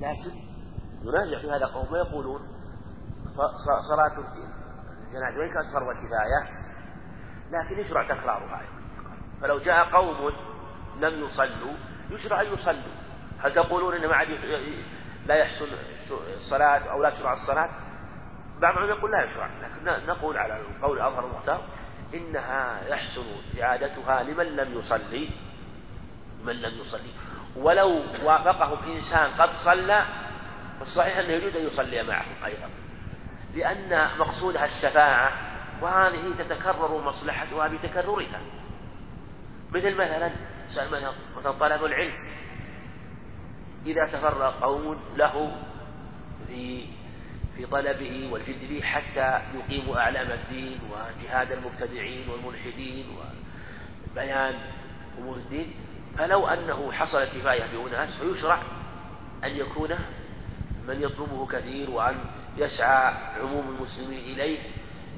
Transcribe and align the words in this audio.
لكن 0.00 0.30
ينازع 1.02 1.38
في 1.40 1.50
هذا 1.50 1.66
قوم 1.66 1.92
ويقولون 1.92 2.40
صلاة 3.90 4.18
الجنازة 4.18 5.40
وإن 5.40 5.48
كانت 5.48 5.72
فرض 5.72 5.96
كفاية 5.96 6.66
لكن 7.50 7.78
يشرع 7.78 8.02
تكرارها 8.02 8.62
فلو 9.40 9.58
جاء 9.58 9.84
قوم 9.84 10.32
لم 11.00 11.24
يصلوا 11.24 11.72
يشرع 12.10 12.40
أن 12.40 12.46
يصلوا. 12.46 12.96
هل 13.38 13.52
تقولون 13.52 13.94
إن 13.94 14.08
ما 14.08 14.16
عاد 14.16 14.28
لا 15.26 15.34
يحسن 15.34 15.66
الصلاة 16.36 16.78
أو 16.78 17.02
لا 17.02 17.10
تشرع 17.10 17.32
الصلاة؟ 17.32 17.70
بعض 18.60 18.72
العلماء 18.76 18.98
يقول 18.98 19.10
لا 19.10 19.24
يشرع 19.24 19.46
لكن 19.46 20.06
نقول 20.06 20.36
على 20.36 20.60
القول 20.60 20.98
الأظهر 20.98 21.26
المختار 21.26 21.60
إنها 22.14 22.88
يحسن 22.88 23.24
إعادتها 23.62 24.22
لمن 24.22 24.46
لم 24.46 24.78
يصلي 24.78 25.30
من 26.44 26.52
لم 26.52 26.80
يصلي. 26.80 27.10
ولو 27.56 28.02
وافقهم 28.24 28.92
إنسان 28.92 29.30
قد 29.38 29.50
صلى 29.50 30.04
فالصحيح 30.80 31.16
أنه 31.16 31.28
يجوز 31.28 31.56
أن 31.56 31.66
يصلي 31.66 32.02
معهم 32.02 32.44
أيضا. 32.44 32.68
لأن 33.54 34.18
مقصودها 34.18 34.64
الشفاعة 34.64 35.32
وهذه 35.82 36.34
تتكرر 36.38 37.04
مصلحتها 37.04 37.68
بتكررها. 37.68 38.40
مثل 39.72 39.94
مثلا 39.94 40.30
مثلا 40.76 41.52
طلب 41.52 41.84
العلم. 41.84 42.14
إذا 43.86 44.06
تفرق 44.06 44.60
قوم 44.60 45.00
له 45.16 45.52
في 46.48 46.86
في 47.56 47.66
طلبه 47.66 48.28
والجد 48.32 48.68
به 48.70 48.80
حتى 48.80 49.40
يقيموا 49.54 49.96
أعلام 49.96 50.30
الدين 50.30 50.78
وجهاد 50.90 51.52
المبتدعين 51.52 52.28
والملحدين 52.28 53.06
وبيان 54.12 54.54
أمور 55.18 55.36
الدين 55.36 55.74
فلو 56.18 56.46
أنه 56.46 56.92
حصل 56.92 57.24
كفاية 57.24 57.64
بأناس 57.72 58.18
فيشرع 58.18 58.58
أن 59.44 59.50
يكون 59.50 59.90
من 60.88 61.02
يطلبه 61.02 61.46
كثير 61.46 61.90
وأن 61.90 62.16
يسعى 62.56 63.14
عموم 63.40 63.68
المسلمين 63.68 64.18
إليه 64.18 64.58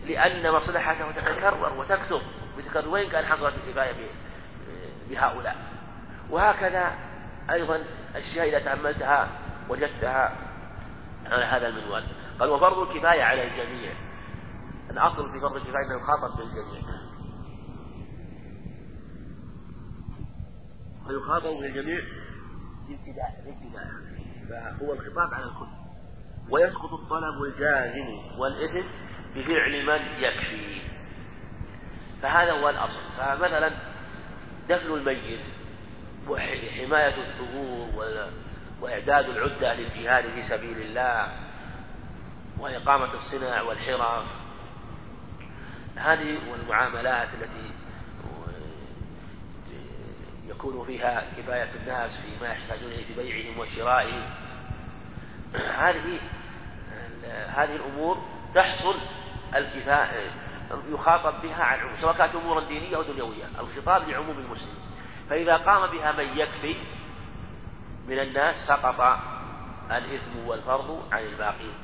لأن 0.06 0.53
مصلحته 0.53 1.11
تتكرر 1.11 1.78
وتكثر. 1.78 2.22
بتكرر. 2.59 2.89
وين 2.89 3.11
كان 3.11 3.27
حصلت 3.27 3.55
الكفاية 3.55 3.92
بهؤلاء. 5.11 5.56
وهكذا 6.31 6.95
أيضا 7.50 7.84
الشيء 8.17 8.42
إذا 8.42 8.59
تأملتها 8.59 9.28
وجدتها 9.69 10.33
على 11.27 11.44
هذا 11.44 11.69
المنوال. 11.69 12.05
قال 12.41 12.48
وفرض 12.48 12.78
الكفاية 12.78 13.22
على 13.22 13.42
الجميع. 13.42 13.92
الأصل 14.91 15.33
في 15.33 15.41
فرض 15.41 15.56
الكفاية 15.56 15.84
أنه 15.87 16.03
يخاطب 16.03 16.37
بالجميع. 16.37 16.88
فيخاطب 21.09 21.61
بالجميع 21.61 22.01
في 22.87 22.95
ابتداء 22.95 23.45
ابتداء 23.47 23.87
فهو 24.48 24.92
الخطاب 24.92 25.34
على 25.34 25.45
الكل. 25.45 25.69
ويسقط 26.50 26.92
الطلب 26.92 27.42
الجازم 27.42 28.39
والإثم 28.39 28.89
بفعل 29.37 29.87
من 29.87 30.23
يكفي. 30.23 30.81
فهذا 32.23 32.53
هو 32.53 32.69
الأصل. 32.69 33.00
فمثلا 33.19 33.70
دفن 34.69 34.95
الميت 34.95 35.45
وحماية 36.28 37.15
الثغور 37.22 37.89
وإعداد 38.81 39.28
العدة 39.28 39.75
للجهاد 39.75 40.25
في 40.25 40.48
سبيل 40.48 40.81
الله 40.81 41.33
وإقامة 42.59 43.15
الصناع 43.15 43.62
والحرف. 43.62 44.27
هذه 45.97 46.39
والمعاملات 46.50 47.28
التي 47.34 47.70
يكون 50.48 50.86
فيها 50.86 51.22
كفاية 51.36 51.68
الناس 51.82 52.10
فيما 52.20 52.52
يحتاجون 52.52 52.91
في 52.91 53.14
بيعهم 53.14 53.58
وشرائهم. 53.58 54.22
هذه 55.54 56.18
هذه 57.48 57.77
الأمور 57.77 58.18
تحصل 58.54 58.94
الكفاية 59.54 60.30
يخاطب 60.88 61.42
بها 61.42 61.64
عن 61.64 61.78
عموم 61.78 61.96
سواء 61.96 62.16
كانت 62.16 62.34
أمورا 62.34 62.64
دينية 62.64 62.97
أو 62.97 63.03
دنيوية 63.03 63.44
الخطاب 63.60 64.08
لعموم 64.08 64.38
المسلمين. 64.38 64.81
فإذا 65.31 65.56
قام 65.56 65.91
بها 65.91 66.12
من 66.12 66.38
يكفي 66.38 66.76
من 68.08 68.19
الناس 68.19 68.56
سقط 68.69 69.19
الإثم 69.91 70.47
والفرض 70.47 71.08
عن 71.12 71.22
الباقين. 71.22 71.75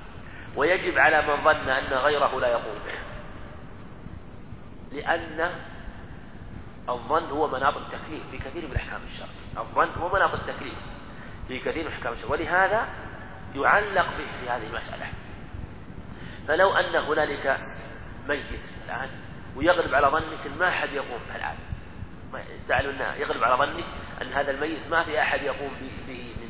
ويجب 0.57 0.99
على 0.99 1.23
من 1.23 1.45
ظن 1.45 1.69
أن 1.69 1.93
غيره 1.93 2.41
لا 2.41 2.49
يقوم 2.49 2.75
به. 2.75 2.99
لأن 4.93 5.51
الظن 6.89 7.25
هو 7.25 7.49
مناط 7.49 7.77
التكليف 7.77 8.23
في 8.31 8.39
كثير 8.39 8.69
من 8.69 8.77
أحكام 8.77 9.01
الشرع. 9.07 9.29
الظن 9.59 9.89
هو 10.01 10.15
مناط 10.15 10.35
التكليف 10.35 10.79
في 11.49 11.59
كثير 11.59 11.85
من 11.85 11.93
أحكام 11.93 12.13
الشرع. 12.13 12.31
ولهذا 12.31 12.89
يعلق 13.55 14.07
به 14.19 14.27
في 14.41 14.51
هذه 14.51 14.67
المسألة. 14.67 15.07
فلو 16.49 16.73
أن 16.73 16.95
هنالك 16.95 17.61
ميت 18.29 18.45
الآن 18.85 19.09
ويغلب 19.57 19.95
على 19.95 20.07
ظنك 20.07 20.57
ما 20.59 20.69
أحد 20.69 20.93
يقوم 20.93 21.21
به 21.29 21.37
الآن. 21.37 21.57
تعلم 22.69 23.03
أن 23.03 23.21
يغلب 23.21 23.45
على 23.45 23.67
ظنك 23.67 23.85
أن 24.23 24.33
هذا 24.33 24.51
الميت 24.51 24.91
ما 24.91 25.05
في 25.05 25.21
أحد 25.23 25.43
يقوم 25.43 25.71
به 25.81 25.91
من 26.09 26.49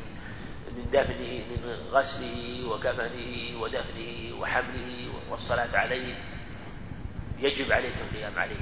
من 0.77 0.89
دفنه 0.91 1.43
من 1.49 1.89
غسله 1.91 2.67
وكفنه 2.67 3.61
ودفنه 3.61 4.39
وحمله 4.39 5.09
والصلاة 5.29 5.77
عليه. 5.77 6.15
يجب 7.39 7.71
عليك 7.71 7.93
القيام 8.11 8.39
عليه. 8.39 8.61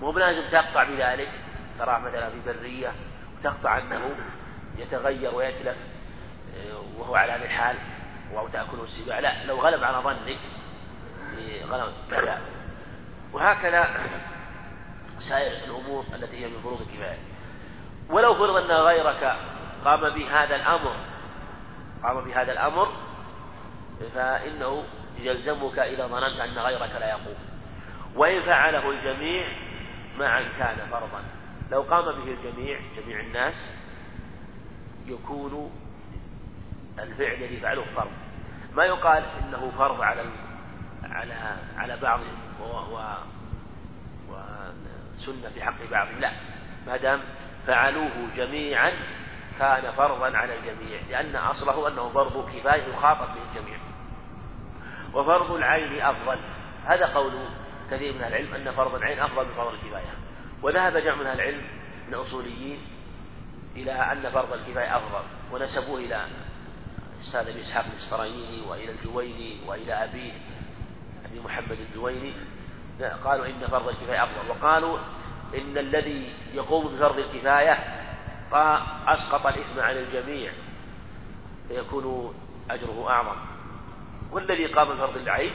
مو 0.00 0.10
بلازم 0.10 0.50
تقطع 0.50 0.84
بذلك 0.84 1.30
تراه 1.78 1.98
مثلا 1.98 2.30
في 2.30 2.36
برية 2.46 2.92
وتقطع 3.38 3.78
أنه 3.78 4.14
يتغير 4.78 5.34
ويتلف 5.34 5.76
آه، 6.56 6.98
وهو 6.98 7.14
على 7.14 7.32
هذه 7.32 7.44
الحال 7.44 7.76
أو 8.38 8.48
تأكله 8.48 8.84
السباع. 8.84 9.18
لا 9.18 9.44
لو 9.44 9.56
غلب 9.60 9.84
على 9.84 9.98
ظنك 9.98 10.38
غلب 11.70 11.92
كذا 12.10 12.40
وهكذا 13.32 13.88
سائر 15.28 15.64
الأمور 15.64 16.04
التي 16.14 16.44
هي 16.44 16.48
من 16.48 16.60
فروض 16.62 16.80
الكفاية. 16.80 17.18
ولو 18.10 18.34
فرض 18.34 18.56
أن 18.56 18.70
غيرك 18.70 19.36
قام 19.84 20.00
بهذا 20.00 20.56
الأمر 20.56 20.96
قام 22.02 22.20
بهذا 22.20 22.52
الأمر 22.52 22.88
فإنه 24.14 24.84
يلزمك 25.18 25.78
إذا 25.78 26.06
ظننت 26.06 26.40
أن 26.40 26.58
غيرك 26.58 26.90
لا 27.00 27.08
يقوم. 27.08 27.36
وإن 28.14 28.42
فعله 28.42 28.90
الجميع 28.90 29.69
معا 30.20 30.42
كان 30.58 30.76
فرضا. 30.90 31.22
لو 31.70 31.82
قام 31.82 32.04
به 32.04 32.32
الجميع 32.32 32.80
جميع 32.96 33.20
الناس 33.20 33.54
يكون 35.06 35.70
الفعل 36.98 37.34
الذي 37.34 37.56
فعله 37.56 37.84
فرض. 37.84 38.10
ما 38.76 38.84
يقال 38.84 39.24
إنه 39.24 39.72
فرض 39.78 40.00
على 40.00 40.24
على 41.04 41.56
على 41.76 41.96
بعض 41.96 42.20
وسنه 44.28 45.48
في 45.54 45.62
حق 45.62 45.90
بعض. 45.90 46.08
لا. 46.18 46.32
ما 46.86 46.96
دام 46.96 47.20
فعلوه 47.66 48.28
جميعا 48.36 48.92
كان 49.58 49.92
فرضا 49.92 50.36
على 50.38 50.58
الجميع. 50.58 51.00
لأن 51.10 51.36
أصله 51.36 51.88
أنه 51.88 52.08
فرض 52.08 52.50
كفاية 52.50 52.82
يخاطب 52.82 53.34
به 53.34 53.42
الجميع. 53.50 53.78
وفرض 55.14 55.50
العين 55.50 56.00
أفضل. 56.00 56.38
هذا 56.84 57.06
قول 57.06 57.32
كثير 57.90 58.12
من 58.12 58.24
العلم 58.24 58.54
أن 58.54 58.72
فرض 58.72 58.94
العين 58.94 59.20
أفضل 59.20 59.46
من 59.46 59.54
فرض 59.54 59.72
الكفاية. 59.72 60.14
وذهب 60.62 60.96
جمع 60.96 61.14
من 61.14 61.26
العلم 61.26 61.62
من 62.08 62.14
الأصوليين 62.14 62.78
إلى 63.76 63.92
أن 63.92 64.30
فرض 64.30 64.52
الكفاية 64.52 64.96
أفضل 64.96 65.22
ونسبوه 65.52 65.98
إلى 65.98 66.26
الأستاذ 67.16 67.48
أبي 67.48 67.60
إسحاق 67.60 67.84
الإسفرايني 67.84 68.62
وإلى 68.68 68.92
الجويني 68.92 69.56
وإلى 69.66 70.04
أبي 70.04 70.32
أبي 71.24 71.40
محمد 71.40 71.78
الجويني 71.90 72.32
قالوا 73.24 73.46
إن 73.46 73.66
فرض 73.70 73.88
الكفاية 73.88 74.24
أفضل. 74.24 74.50
وقالوا 74.50 74.98
إن 75.54 75.78
الذي 75.78 76.34
يقوم 76.54 76.96
بفرض 76.96 77.18
الكفاية 77.18 77.72
أسقط 79.06 79.46
الإثم 79.46 79.80
عن 79.80 79.96
الجميع 79.96 80.52
فيكون 81.68 82.34
أجره 82.70 83.10
أعظم. 83.10 83.36
والذي 84.30 84.66
قام 84.66 84.88
بفرض 84.88 85.16
العين 85.16 85.52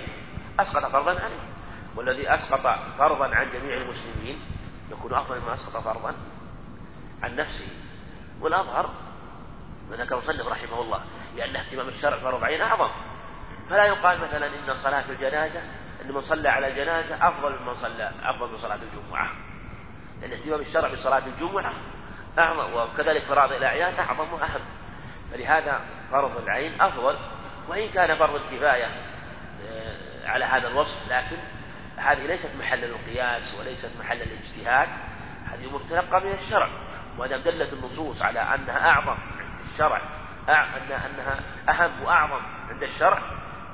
أسقط 0.59 0.91
فرضا 0.91 1.11
عليه. 1.11 1.54
والذي 1.95 2.33
أسقط 2.35 2.79
فرضا 2.97 3.35
عن 3.35 3.49
جميع 3.49 3.77
المسلمين 3.77 4.41
يكون 4.91 5.13
أفضل 5.13 5.39
مما 5.39 5.53
أسقط 5.53 5.83
فرضا 5.83 6.13
عن 7.23 7.35
نفسه. 7.35 7.67
والأظهر 8.41 8.89
من 9.91 9.97
ذكر 9.97 10.15
المصنف 10.15 10.47
رحمه 10.47 10.81
الله 10.81 11.01
لأن 11.35 11.55
اهتمام 11.55 11.87
الشرع 11.87 12.17
فرض 12.17 12.43
عين 12.43 12.61
أعظم. 12.61 12.89
فلا 13.69 13.85
يقال 13.85 14.19
مثلا 14.19 14.47
إن 14.47 14.75
صلاة 14.75 15.03
الجنازة 15.09 15.61
أن 16.05 16.11
من 16.11 16.21
صلى 16.21 16.49
على 16.49 16.67
الجنازة 16.67 17.27
أفضل 17.27 17.59
ممن 17.59 17.75
صلى 17.75 18.11
أفضل 18.23 18.51
من 18.51 18.57
صلاة 18.57 18.79
الجمعة. 18.93 19.29
لأن 20.21 20.31
اهتمام 20.31 20.61
الشرع 20.61 20.93
بصلاة 20.93 21.23
الجمعة 21.27 21.73
أعظم 22.39 22.73
وكذلك 22.73 23.23
فرائض 23.23 23.51
الأعيان 23.51 23.99
أعظم 23.99 24.33
وأهم. 24.33 24.61
فلهذا 25.31 25.81
فرض 26.11 26.37
العين 26.37 26.81
أفضل 26.81 27.17
وإن 27.69 27.89
كان 27.89 28.17
فرض 28.17 28.35
الكفاية 28.35 28.85
آه، 28.85 30.27
على 30.27 30.45
هذا 30.45 30.67
الوصف 30.67 31.11
لكن 31.11 31.37
هذه 31.97 32.27
ليست 32.27 32.55
محل 32.59 32.83
القياس 32.83 33.55
وليست 33.59 33.99
محل 33.99 34.21
الاجتهاد 34.21 34.89
هذه 35.45 35.65
أمور 35.65 35.81
تلقى 35.89 36.21
من 36.21 36.31
الشرع. 36.31 36.67
دام 37.17 37.41
دلت 37.41 37.73
النصوص 37.73 38.21
على 38.21 38.39
أنها 38.39 38.89
أعظم 38.89 39.17
الشرع 39.73 40.01
أن 40.49 40.91
أنها 40.91 41.39
أهم 41.69 42.03
وأعظم 42.03 42.41
عند 42.69 42.83
الشرع 42.83 43.19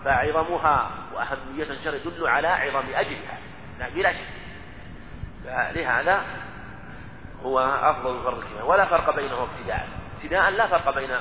فعظمها 0.05 0.91
وأهمية 1.13 1.63
الشرع 1.63 1.95
يدل 1.95 2.27
على 2.27 2.47
عظم 2.47 2.85
أجلها. 2.93 3.37
لا 3.79 3.89
بلا 3.89 4.13
شك. 4.13 4.27
فلهذا 5.43 6.21
هو 7.43 7.59
أفضل 7.59 8.23
فرض 8.23 8.37
الكفاية 8.37 8.63
ولا 8.63 8.85
فرق 8.85 9.15
بينه 9.15 9.43
ابتداء. 9.43 9.87
ابتداء 10.17 10.49
لا 10.49 10.67
فرق 10.67 10.95
بين 10.95 11.17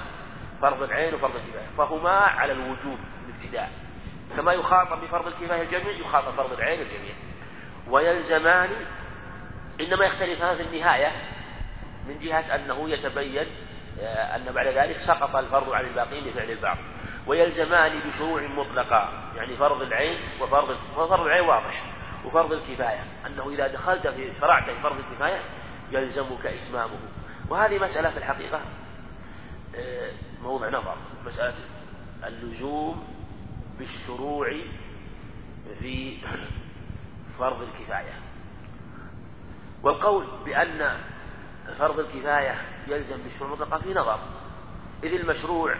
فرض 0.63 0.83
العين 0.83 1.15
وفرض 1.15 1.37
الكفاية 1.37 1.67
فهما 1.79 2.11
على 2.11 2.53
الوجوب 2.53 2.99
الابتداء. 3.29 3.71
كما 4.37 4.53
يخاطب 4.53 5.01
بفرض 5.01 5.27
الكفاية 5.27 5.63
الجميع 5.63 5.93
يخاطب 5.93 6.33
فرض 6.33 6.53
العين 6.53 6.81
الجميع. 6.81 7.15
ويلزمان 7.89 8.71
إنما 9.81 10.05
يختلفان 10.05 10.57
في 10.57 10.63
النهاية 10.63 11.13
من 12.09 12.19
جهة 12.19 12.55
أنه 12.55 12.91
يتبين 12.91 13.47
آه، 14.01 14.37
أن 14.37 14.53
بعد 14.53 14.67
ذلك 14.67 14.97
سقط 15.07 15.37
الفرض 15.37 15.73
عن 15.73 15.85
الباقين 15.85 16.25
بفعل 16.25 16.51
البعض 16.51 16.77
ويلزمان 17.27 18.01
بشروع 18.01 18.43
مطلقة 18.43 19.09
يعني 19.37 19.57
فرض 19.57 19.83
العين 19.83 20.19
وفرض 20.41 20.77
وفرض 20.97 21.21
العين 21.21 21.49
واضح 21.49 21.83
وفرض 22.25 22.53
الكفاية. 22.53 23.05
أنه 23.27 23.51
إذا 23.51 23.67
دخلت 23.67 24.07
في 24.07 24.33
شرعت 24.41 24.65
في 24.65 24.83
فرض 24.83 24.97
الكفاية 24.99 25.41
يلزمك 25.91 26.47
إتمامه. 26.47 26.99
وهذه 27.49 27.79
مسألة 27.79 28.11
في 28.11 28.17
الحقيقة 28.17 28.61
آه، 29.77 30.11
موضع 30.43 30.69
نظر. 30.69 30.97
مسألة 31.27 31.55
اللزوم 32.27 33.20
بالشروع 33.81 34.53
في 35.81 36.19
فرض 37.39 37.63
الكفاية. 37.63 38.13
والقول 39.83 40.27
بأن 40.45 40.97
فرض 41.79 41.99
الكفاية 41.99 42.55
يلزم 42.87 43.23
بالشروع 43.23 43.53
المطلقة 43.53 43.79
في 43.79 43.95
نظر. 43.95 44.19
إذ 45.05 45.15
المشروع 45.15 45.75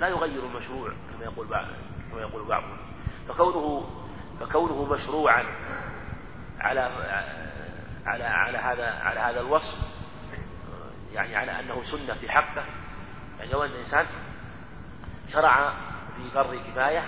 لا 0.00 0.08
يغير 0.08 0.46
المشروع 0.46 0.92
كما 1.12 1.24
يقول 1.24 1.46
بعض 1.46 1.66
كما 2.10 2.20
يقول 2.20 2.44
بعضهم 2.44 2.76
فكونه 3.28 3.90
فكونه 4.40 4.84
مشروعا 4.84 5.44
على 6.60 6.80
على 8.06 8.24
على 8.24 8.58
هذا 8.58 8.90
على 8.90 9.20
هذا 9.20 9.40
الوصف 9.40 9.78
يعني 11.12 11.36
على 11.36 11.60
أنه 11.60 11.82
سنة 11.82 12.14
في 12.14 12.30
حقه 12.30 12.64
يعني 13.38 13.52
لو 13.52 13.64
أن 13.64 13.70
الإنسان 13.70 14.06
شرع 15.32 15.72
في 16.16 16.30
فرض 16.34 16.54
كفاية 16.54 17.04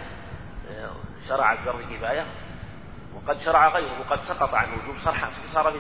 شرع 1.29 1.57
في 1.57 1.63
فرض 1.65 1.81
كفايه 1.81 2.27
وقد 3.15 3.39
شرع 3.39 3.69
غيره 3.69 4.01
وقد 4.01 4.21
سقط 4.21 4.55
عنه 4.55 4.73
وجوب 4.83 4.99
صار 5.05 5.15
صار 5.53 5.73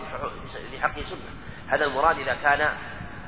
في 0.70 0.78
حقه 0.80 1.02
سنه 1.02 1.18
هذا 1.68 1.84
المراد 1.84 2.18
إذا 2.18 2.34
كان 2.34 2.68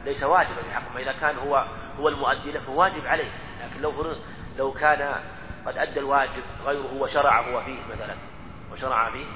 ليس 0.04 0.22
واجبا 0.22 0.62
في 0.62 0.72
حقه 0.74 0.94
فاذا 0.94 1.12
كان 1.12 1.38
هو 1.38 1.66
هو 1.98 2.08
المؤدي 2.08 2.52
له 2.52 2.70
واجب 2.70 3.06
عليه. 3.06 3.30
لكن 3.64 3.80
لو 3.80 4.16
لو 4.58 4.72
كان 4.72 5.14
قد 5.66 5.78
أدى 5.78 6.00
الواجب 6.00 6.42
غيره 6.64 6.94
وشرع 6.94 7.40
هو 7.40 7.60
فيه 7.60 7.78
مثلا 7.94 8.14
وشرع 8.72 9.10
فيه 9.10 9.26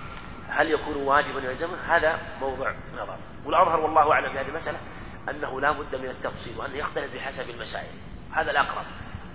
هل 0.48 0.70
يكون 0.70 0.96
واجبا 0.96 1.50
يلزمه؟ 1.50 1.76
هذا 1.86 2.18
موضع 2.40 2.72
نظر. 2.94 3.16
والأظهر 3.44 3.80
والله 3.80 4.12
أعلم 4.12 4.32
في 4.32 4.38
هذه 4.38 4.48
المسألة 4.48 4.78
أنه 5.30 5.60
لا 5.60 5.72
بد 5.72 5.96
من 5.96 6.08
التفصيل 6.10 6.58
وانه 6.58 6.76
يختلف 6.76 7.14
بحسب 7.14 7.50
المسائل. 7.50 7.94
هذا 8.32 8.50
الأقرب. 8.50 8.84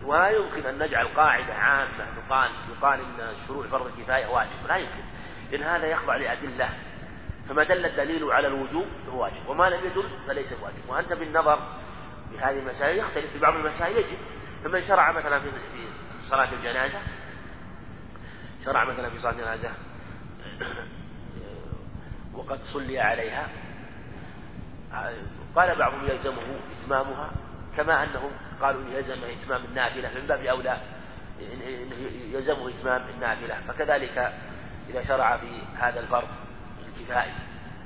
ولا 0.04 0.30
يمكن 0.30 0.66
أن 0.66 0.80
نجعل 0.80 1.08
قاعدة 1.08 1.54
عامة 1.54 2.06
يقال 2.18 2.52
يقال 2.70 3.00
إن 3.00 3.34
شروع 3.48 3.68
فرض 3.68 3.86
الكفاية 3.86 4.28
واجب. 4.28 4.68
لا 4.68 4.76
يمكن. 4.76 5.04
لأن 5.52 5.64
هذا 5.64 5.86
يخضع 5.86 6.16
لأدلة. 6.16 6.70
فما 7.50 7.64
دل 7.64 7.86
الدليل 7.86 8.32
على 8.32 8.48
الوجوب 8.48 8.88
فهو 9.08 9.22
واجب. 9.22 9.48
وما 9.48 9.70
لم 9.70 9.80
يدل 9.86 10.10
فليس 10.28 10.54
بواجب 10.54 10.90
وأنت 10.90 11.14
بالنظر 11.14 11.60
بهذه 12.32 12.60
المسائل 12.60 13.00
يختلف. 13.00 13.32
في 13.34 13.40
بعض 13.40 13.56
المسائل 13.56 13.98
يجب. 13.98 14.18
فمن 14.64 14.88
شرع 14.88 15.12
مثلا 15.12 15.40
في 15.40 15.50
صلاة 16.30 16.54
الجنازة 16.54 17.00
شرع 18.66 18.84
مثلا 18.84 19.10
في 19.10 19.20
صلاة 19.20 19.32
الجنازة 19.32 19.72
وقد 22.34 22.60
صلي 22.64 23.00
عليها 23.00 23.48
قال 25.56 25.76
بعضهم 25.76 26.06
يلزمه 26.06 26.60
إتمامها 26.72 27.32
كما 27.78 28.04
أنهم 28.04 28.32
قالوا 28.62 28.82
يلزم 28.90 29.18
إتمام 29.24 29.66
النافلة 29.66 30.10
من 30.16 30.28
باب 30.28 30.46
أولى 30.46 30.82
يلزمه 32.34 32.70
إتمام 32.70 33.02
النافلة. 33.16 33.56
فكذلك 33.68 34.34
إذا 34.90 35.04
شرع 35.08 35.38
في 35.38 35.62
هذا 35.80 36.00
الفرض 36.00 36.28
الكفائي 36.88 37.34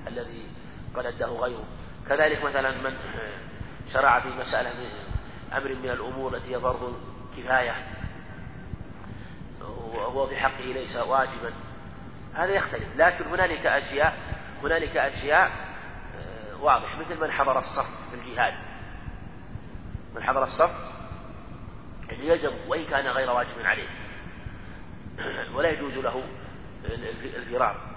الذي 0.08 0.48
قد 0.96 1.06
أداه 1.06 1.28
غيره. 1.28 1.64
كذلك 2.10 2.44
مثلا 2.44 2.72
من 2.72 2.98
شرع 3.94 4.20
في 4.20 4.30
مسألة 4.30 4.70
من 4.70 4.90
أمر 5.58 5.76
من 5.76 5.90
الأمور 5.90 6.36
التي 6.36 6.56
هي 6.56 6.60
فرض 6.60 7.02
كفاية 7.38 7.74
وهو 9.62 10.28
في 10.28 10.36
حقه 10.36 10.66
ليس 10.66 10.96
واجبا. 10.96 11.54
هذا 12.34 12.52
يختلف. 12.52 12.98
لكن 12.98 13.26
هنالك 13.26 13.66
أشياء 13.66 14.14
هنالك 14.64 14.98
أشياء 14.98 15.52
آه، 16.18 16.62
واضح. 16.62 16.98
مثل 17.00 17.22
من 17.22 17.32
حضر 17.32 17.60
الصف 17.60 17.86
في 18.12 18.16
الجهاد. 18.16 18.71
من 20.16 20.24
حضر 20.24 20.44
الصف 20.44 20.72
يعني 22.10 22.28
يلزم 22.28 22.52
وإن 22.68 22.86
كان 22.86 23.08
غير 23.08 23.32
واجب 23.32 23.62
عليه. 23.62 23.88
ولا 25.56 25.70
يجوز 25.70 25.98
له 25.98 26.24
الفرار. 27.38 27.92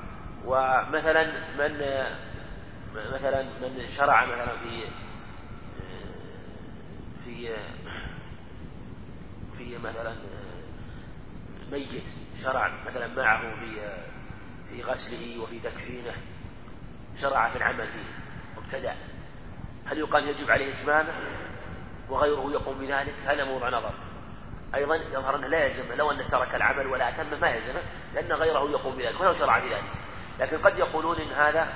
ومثلا 0.44 1.32
من 1.58 2.04
مثلا 2.94 3.42
من 3.42 3.86
شرع 3.96 4.24
مثلا 4.24 4.56
في 4.56 4.84
في 7.24 7.56
في 9.58 9.78
مثلا 9.78 10.14
ميت 11.72 12.02
شرع 12.42 12.70
مثلا 12.86 13.06
معه 13.06 13.40
في 13.40 13.96
في 14.70 14.82
غسله 14.82 15.42
وفي 15.42 15.60
تكفينه 15.60 16.12
شرع 17.20 17.50
في 17.50 17.56
العمل 17.56 17.86
فيه 17.86 18.04
وابتدأ 18.56 18.96
هل 19.86 19.98
يقال 19.98 20.28
يجب 20.28 20.50
عليه 20.50 20.74
إتمامه؟ 20.74 21.12
وغيره 22.10 22.50
يقوم 22.52 22.78
بذلك 22.78 23.14
هذا 23.26 23.44
موضع 23.44 23.68
نظر. 23.68 23.94
أيضا 24.74 24.96
يظهر 24.96 25.36
أنه 25.36 25.46
لا 25.46 25.64
يلزم 25.64 25.92
لو 25.98 26.10
أنه 26.10 26.28
ترك 26.28 26.54
العمل 26.54 26.86
ولا 26.86 27.08
أتم 27.08 27.40
ما 27.40 27.48
يلزمه 27.48 27.80
لأن 28.14 28.32
غيره 28.32 28.70
يقوم 28.70 28.96
بذلك 28.96 29.20
ولو 29.20 29.34
شرع 29.34 29.58
بذلك. 29.58 29.84
لكن 30.40 30.58
قد 30.58 30.78
يقولون 30.78 31.20
إن 31.20 31.32
هذا 31.32 31.68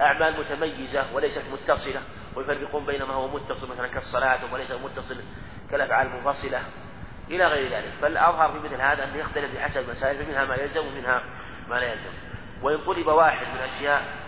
أعمال 0.00 0.40
متميزة 0.40 1.14
وليست 1.14 1.44
متصلة 1.52 2.02
ويفرقون 2.36 2.86
بين 2.86 3.02
ما 3.02 3.14
هو 3.14 3.28
متصل 3.28 3.70
مثلا 3.70 3.88
كالصلاة 3.88 4.52
وليس 4.52 4.70
متصل 4.70 5.20
كالأفعال 5.70 6.06
المنفصلة 6.06 6.60
إلى 7.30 7.46
غير 7.46 7.72
ذلك. 7.72 7.92
فالأظهر 8.02 8.52
في 8.52 8.58
مثل 8.58 8.80
هذا 8.82 9.04
أنه 9.04 9.16
يختلف 9.16 9.54
بحسب 9.54 9.88
المسائل 9.88 10.24
فمنها 10.24 10.44
ما 10.44 10.54
يلزم 10.54 10.86
ومنها 10.86 11.22
ما 11.68 11.74
لا 11.74 11.92
يلزم. 11.92 12.10
وإن 12.62 12.84
طلب 12.84 13.06
واحد 13.06 13.46
من 13.54 13.60
أشياء 13.60 14.21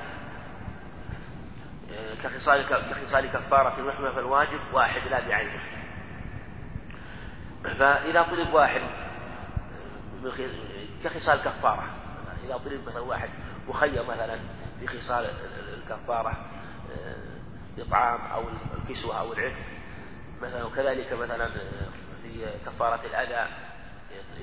كخصال 2.22 2.62
كخصال 2.68 3.26
كفارة 3.26 3.78
المحمى 3.78 4.12
فالواجب 4.12 4.60
واحد 4.72 5.00
لا 5.10 5.28
بعينه. 5.28 5.60
فإذا 7.64 8.22
طلب 8.22 8.54
واحد 8.54 8.80
كخصال 11.04 11.38
كفارة 11.38 11.84
إذا 12.44 12.56
طلب 12.56 12.88
مثلا 12.88 13.00
واحد 13.00 13.28
مخير 13.68 14.02
مثلا 14.02 14.38
في 14.80 14.86
خصال 14.86 15.26
الكفارة 15.74 16.36
إطعام 17.78 18.20
أو 18.20 18.44
الكسوة 18.78 19.20
أو 19.20 19.32
العتق 19.32 19.56
مثلا 20.42 20.64
وكذلك 20.64 21.12
مثلا 21.12 21.50
في 22.22 22.46
كفارة 22.66 23.00
الأذى 23.06 23.48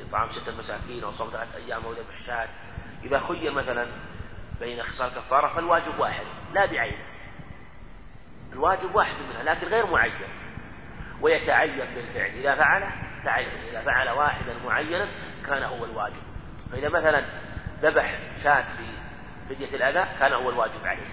إطعام 0.10 0.32
ستة 0.32 0.58
مساكين 0.60 1.04
أو 1.04 1.12
صوم 1.12 1.30
ثلاثة 1.30 1.58
أيام 1.58 1.86
أو 1.86 1.92
ذبح 1.92 2.48
إذا 3.04 3.20
خير 3.20 3.52
مثلا 3.52 3.88
بين 4.60 4.84
خصال 4.84 5.10
كفارة 5.10 5.48
فالواجب 5.48 6.00
واحد 6.00 6.26
لا 6.54 6.66
بعينه. 6.66 7.11
الواجب 8.54 8.96
واحد 8.96 9.16
منها 9.30 9.44
لكن 9.44 9.68
غير 9.68 9.86
معين. 9.86 10.14
ويتعين 11.22 11.78
بالفعل. 11.96 12.30
إذا 12.30 12.56
فعله 12.56 12.92
تعين 13.24 13.50
إذا 13.70 13.82
فعل 13.82 14.10
واحدا 14.10 14.54
معينا 14.66 15.08
كان 15.48 15.64
هو 15.64 15.86
الواجب. 15.86 16.24
فإذا 16.72 16.90
مثلا 16.90 17.26
ذبح 17.82 18.20
شاة 18.44 18.62
في 18.62 18.86
فدية 19.50 19.76
الأذى 19.76 20.06
كان 20.20 20.34
هو 20.34 20.50
الواجب 20.50 20.86
عليه. 20.86 21.08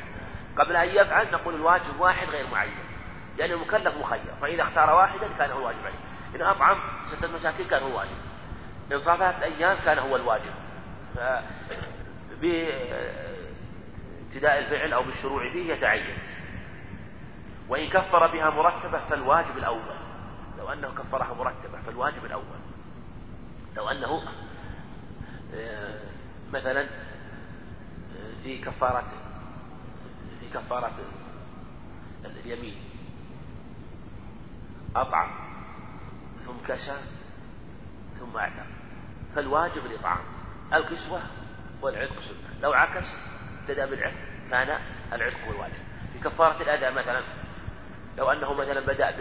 قبل 0.59 0.77
أن 0.77 0.89
يفعل 0.89 1.31
نقول 1.33 1.55
الواجب 1.55 2.01
واحد 2.01 2.29
غير 2.29 2.47
معين. 2.53 2.75
لأن 3.39 3.51
المكلف 3.51 3.97
مخير. 3.97 4.35
فإذا 4.41 4.63
اختار 4.63 4.95
واحدا 4.95 5.29
كان 5.39 5.51
هو 5.51 5.59
الواجب 5.59 5.85
عليه. 5.85 5.99
إن 6.35 6.43
أطعم 6.43 6.81
ستة 7.07 7.33
مساكين 7.33 7.69
كان 7.69 7.83
هو 7.83 7.89
الواجب. 7.89 8.17
إن 8.93 8.99
صافت 8.99 9.43
أيام 9.43 9.77
كان 9.85 9.99
هو 9.99 10.17
الواجب. 10.17 10.53
بابتداء 14.31 14.59
الفعل 14.59 14.93
أو 14.93 15.03
بالشروع 15.03 15.53
فيه 15.53 15.73
يتعين. 15.73 16.19
وإن 17.69 17.89
كفر 17.89 18.27
بها 18.27 18.51
مرتبة 18.51 18.99
فالواجب 18.99 19.59
الأول. 19.59 19.99
لو 20.59 20.73
أنه 20.73 20.89
كفرها 20.89 21.35
مرتبة 21.35 21.81
فالواجب 21.87 22.25
الأول. 22.25 22.59
لو 23.77 23.89
أنه 23.89 24.23
آه، 25.55 26.01
مثلا 26.53 26.83
آه، 26.83 28.43
في 28.43 28.59
كفارة 28.59 29.05
في 30.41 30.49
كفارة 30.55 30.93
اليمين. 32.25 32.77
أطعم 34.97 35.31
ثم 36.47 36.67
كسى 36.69 37.01
ثم 38.21 38.37
اعتق 38.37 38.67
فالواجب 39.35 39.87
الإطعام. 39.87 40.21
الكسوة 40.73 41.21
والعتق 41.83 42.21
سنة. 42.21 42.61
لو 42.63 42.73
عكس 42.73 43.05
ابتدأ 43.61 43.87
بالعتق. 43.87 44.17
كان 44.51 44.79
العتق 45.13 45.45
هو 45.47 45.53
الواجب. 45.53 45.83
في 46.13 46.19
كفارة 46.19 46.63
الأذى 46.63 46.91
مثلا 46.91 47.23
لو 48.19 48.31
أنه 48.31 48.55
مثلا 48.55 48.81
بدأ 48.81 49.15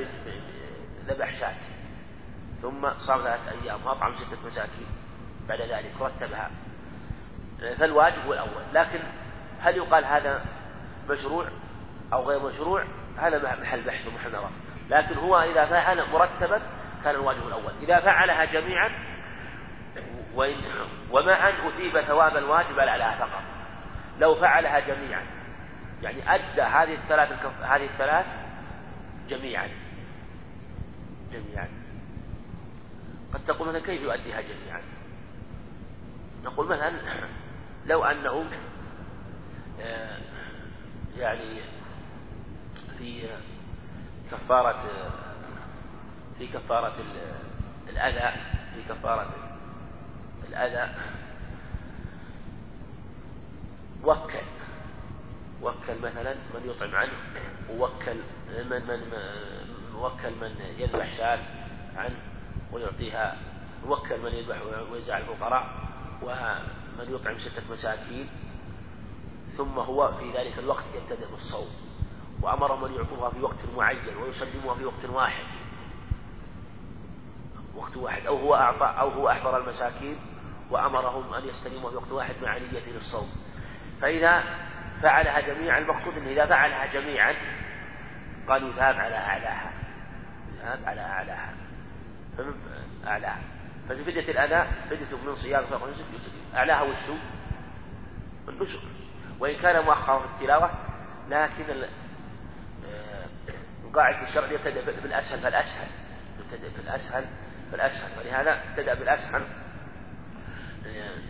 بذبح 1.08 1.39
شاة 1.39 1.56
ثم 2.62 2.89
صام 2.98 3.20
ثلاثة 3.22 3.51
أيام 3.63 3.86
وأطعم 3.86 4.16
ستة 4.16 4.38
مساكين 4.48 4.88
بعد 5.50 5.62
ذلك 5.62 5.92
رتبها. 6.01 6.51
فالواجب 7.80 8.25
هو 8.27 8.34
الأول. 8.34 8.63
لكن 8.74 9.00
هل 9.60 9.77
يقال 9.77 10.06
هذا 10.06 10.46
مشروع 11.10 11.46
أو 12.13 12.24
غير 12.24 12.39
مشروع؟ 12.39 12.84
هذا 13.18 13.56
محل 13.62 13.82
بحث 13.82 14.08
ومحل 14.08 14.38
لكن 14.89 15.16
هو 15.16 15.39
إذا 15.39 15.66
فعل 15.66 16.12
مرتبا 16.12 16.62
كان 17.04 17.16
الواجب 17.16 17.48
الأول. 17.48 17.72
إذا 17.82 18.00
فعلها 18.00 18.46
جميعا 18.46 18.92
وإن 20.36 20.56
ومعا 21.12 21.50
أثيب 21.50 22.01
ثواب 22.01 22.38
الواجب 22.38 22.80
على 22.80 23.16
فقط. 23.20 23.42
لو 24.20 24.36
فعلها 24.36 24.80
جميعا 24.80 25.24
يعني 26.01 26.36
أدى 26.36 26.62
هذه 26.62 26.94
الثلاث. 26.94 27.30
هذه 27.62 27.86
الثلاث 27.86 28.25
جميعا. 29.27 29.69
جميعا. 31.34 31.69
قد 33.34 33.46
تقول 33.48 33.67
مثلا 33.67 33.79
كيف 33.79 34.01
يؤديها 34.01 34.41
جميعا؟ 34.41 34.81
نقول 36.43 36.67
مثلا 36.67 36.93
لو 37.86 38.03
أنه 38.03 38.46
آه، 39.81 40.19
يعني 41.17 41.62
في 42.98 43.29
كفارة 44.31 44.84
في 46.38 46.48
كفارة 46.48 46.96
الأذى 47.89 48.41
في 48.75 48.93
كفارة 48.93 49.34
الأذى 50.50 50.96
وكل 54.03 54.57
وكل 55.62 56.00
مثلا 56.04 56.34
من 56.34 56.70
يطعم 56.70 56.96
عنه 56.96 57.14
ووكل 57.70 58.18
من 58.70 58.88
من 58.88 59.02
وكل 59.96 60.32
من 60.42 60.56
يذبح 60.78 61.18
شاة 61.18 61.40
عنه 61.96 62.16
ويعطيها 62.72 63.38
وكل 63.88 64.22
من 64.22 64.34
يذبح 64.34 64.62
ويجعل 64.92 65.22
الفقراء 65.22 65.66
ومن 66.22 67.16
يطعم 67.16 67.40
ستة 67.40 67.64
مساكين 67.72 68.30
ثم 69.58 69.80
هو 69.80 70.12
في 70.12 70.32
ذلك 70.32 70.60
الوقت 70.60 70.84
يبتدئ 70.96 71.32
بالصوم. 71.32 71.68
وأمرهم 72.42 72.84
أن 72.84 72.94
يعطوها 72.94 73.30
في 73.30 73.42
وقت 73.42 73.56
معين 73.78 74.18
ويسلموها 74.18 74.76
في 74.76 74.86
وقت 74.86 75.06
واحد. 75.10 75.46
وقت 77.76 77.98
واحد. 77.98 78.26
أو 78.26 78.38
هو 78.38 78.56
أعطى 78.56 79.00
أو 79.00 79.10
هو 79.10 79.30
أحضر 79.30 79.58
المساكين 79.58 80.18
وأمرهم 80.72 81.34
أن 81.34 81.48
يستلموها 81.48 81.90
في 81.90 81.98
وقت 81.98 82.12
واحد 82.12 82.36
مع 82.42 82.58
نية 82.58 82.86
للصوم. 82.88 83.30
فإذا 84.02 84.44
فعلها 85.01 85.39
جميعا 85.39 85.80
المقصود 85.80 86.18
أنه 86.18 86.30
إذا 86.30 86.46
فعلها 86.46 86.86
جميعا 86.86 87.34
قال 88.48 88.70
يثاب 88.70 88.96
على 88.96 89.16
أعلاها. 89.16 89.72
يثاب 90.54 90.80
على 90.86 91.01
أعلاها. 91.01 91.54
أعلاها. 93.08 93.42
ففي 93.89 94.04
فدية 94.04 94.32
الأذى 94.32 94.68
فدية 94.89 95.18
من 95.25 95.36
صيام 95.36 95.63
أعلاها 96.56 96.82
وشو؟ 96.82 97.16
النسك 98.50 98.80
وإن 99.39 99.56
كان 99.56 99.86
مؤخرا 99.86 100.20
في 100.20 100.25
التلاوة 100.25 100.72
لكن 101.30 101.63
القاعدة 103.86 104.18
آه، 104.18 104.30
الشرع 104.30 104.51
يبتدأ 104.51 104.82
بالأسهل 105.01 105.42
فالأسهل. 105.42 105.88
يبتدأ 106.39 106.70
بالأسهل 106.77 107.25
فالأسهل. 107.72 108.20
ولهذا 108.20 108.63
ابتدأ 108.72 108.94
بالأسهل 108.94 109.42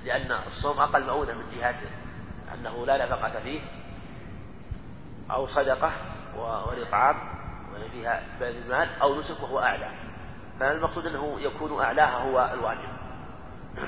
لأن 0.06 0.32
الصوم 0.48 0.80
أقل 0.80 1.04
مؤونة 1.04 1.34
من 1.34 1.46
جهة 1.58 1.76
أنه 2.54 2.86
لا 2.86 3.06
نفقة 3.06 3.40
فيه 3.40 3.62
أو 5.32 5.48
صدقة 5.48 5.92
والإطعام 6.38 7.16
فيها 7.92 8.22
المال 8.42 8.90
أو 9.02 9.20
نسك 9.20 9.44
وهو 9.44 9.60
أعلى. 9.60 9.90
فالمقصود 10.60 11.06
أنه 11.06 11.40
يكون 11.40 11.84
أعلاها 11.84 12.18
هو 12.18 12.50
الواجب. 12.54 12.90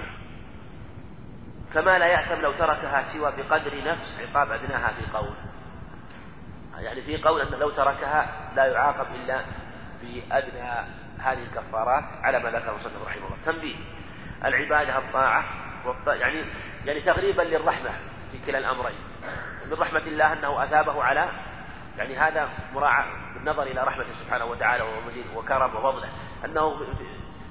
كما 1.73 1.99
لا 1.99 2.05
يأثم 2.05 2.41
لو 2.41 2.51
تركها 2.51 3.03
سوى 3.13 3.31
بقدر 3.37 3.83
نفس 3.83 4.19
عقاب 4.19 4.51
أدناها 4.51 4.93
في 4.93 5.17
قول. 5.17 5.33
يعني 6.77 7.01
في 7.01 7.17
قول 7.17 7.41
أنه 7.41 7.57
لو 7.57 7.69
تركها 7.69 8.51
لا 8.55 8.65
يعاقب 8.65 9.15
إلا 9.15 9.41
بأدنى 10.01 10.71
هذه 11.19 11.43
الكفارات 11.43 12.03
على 12.23 12.39
ما 12.39 12.49
ذكر 12.49 12.69
المصنف 12.69 13.07
رحمه 13.07 13.25
الله 13.25 13.37
تنبيه. 13.45 13.75
العبادة 14.45 14.97
الطاعة 14.97 15.43
يعني 16.07 16.45
يعني 16.85 17.01
تغريبا 17.01 17.41
للرحمة. 17.41 17.89
في 18.31 18.45
كلا 18.45 18.57
الأمرين. 18.57 18.95
من 19.65 19.73
رحمة 19.73 19.99
الله 19.99 20.33
أنه 20.33 20.63
أثابه 20.63 21.03
على 21.03 21.29
يعني 21.97 22.17
هذا 22.17 22.49
مراعاة 22.73 23.05
بالنظر 23.33 23.63
إلى 23.63 23.83
رحمته 23.83 24.13
سبحانه 24.13 24.45
وتعالى 24.45 24.83
وكرم 25.35 25.75
وفضله 25.75 26.09
أنه 26.45 26.77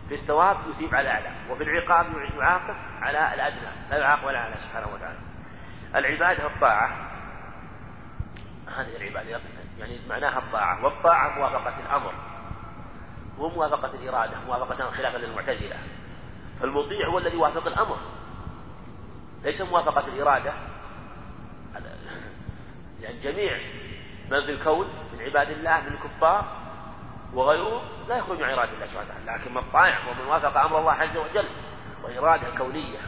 في 0.09 0.15
الثواب 0.15 0.57
يثيب 0.71 0.95
على 0.95 1.09
الأعلى 1.09 1.31
وفي 1.51 1.63
العقاب 1.63 2.07
يعاقب 2.39 2.75
على 3.01 3.35
الأدنى 3.35 3.69
لا 3.91 3.97
يعاقب 3.97 4.29
على 4.29 4.31
الأعلى 4.31 4.55
سبحانه 4.57 4.87
وتعالى. 4.95 5.19
العبادة 5.95 6.47
الطاعة 6.47 6.91
هذه 8.77 8.97
العبادة 8.97 9.41
يعني 9.79 9.99
معناها 10.09 10.39
الطاعة 10.39 10.85
والطاعة 10.85 11.39
موافقة 11.39 11.75
الأمر 11.87 12.13
وموافقة 13.39 13.95
الإرادة 13.95 14.41
موافقة 14.47 14.91
خلافا 14.91 15.19
للمعتزلة. 15.19 15.77
فالمطيع 16.61 17.09
هو 17.09 17.19
الذي 17.19 17.37
يوافق 17.37 17.67
الأمر. 17.67 17.99
ليس 19.45 19.61
موافقة 19.61 20.07
الإرادة. 20.09 20.53
يعني 23.01 23.21
جميع 23.21 23.59
من 24.31 24.47
في 24.47 24.53
الكون 24.53 24.89
من 25.13 25.21
عباد 25.25 25.51
الله 25.51 25.81
من 25.81 25.87
الكفار 25.87 26.45
وغيره 27.33 27.83
لا 28.09 28.17
يخرج 28.17 28.43
عن 28.43 28.51
إرادة 28.51 28.73
الله 28.73 28.87
سبحانه 28.87 29.15
لكن 29.27 29.55
من 29.55 29.63
طاع 29.73 29.99
ومن 30.09 30.27
وافق 30.27 30.57
أمر 30.57 30.79
الله 30.79 30.93
عز 30.93 31.17
وجل 31.17 31.49
وإرادة 32.03 32.57
كونية 32.59 32.99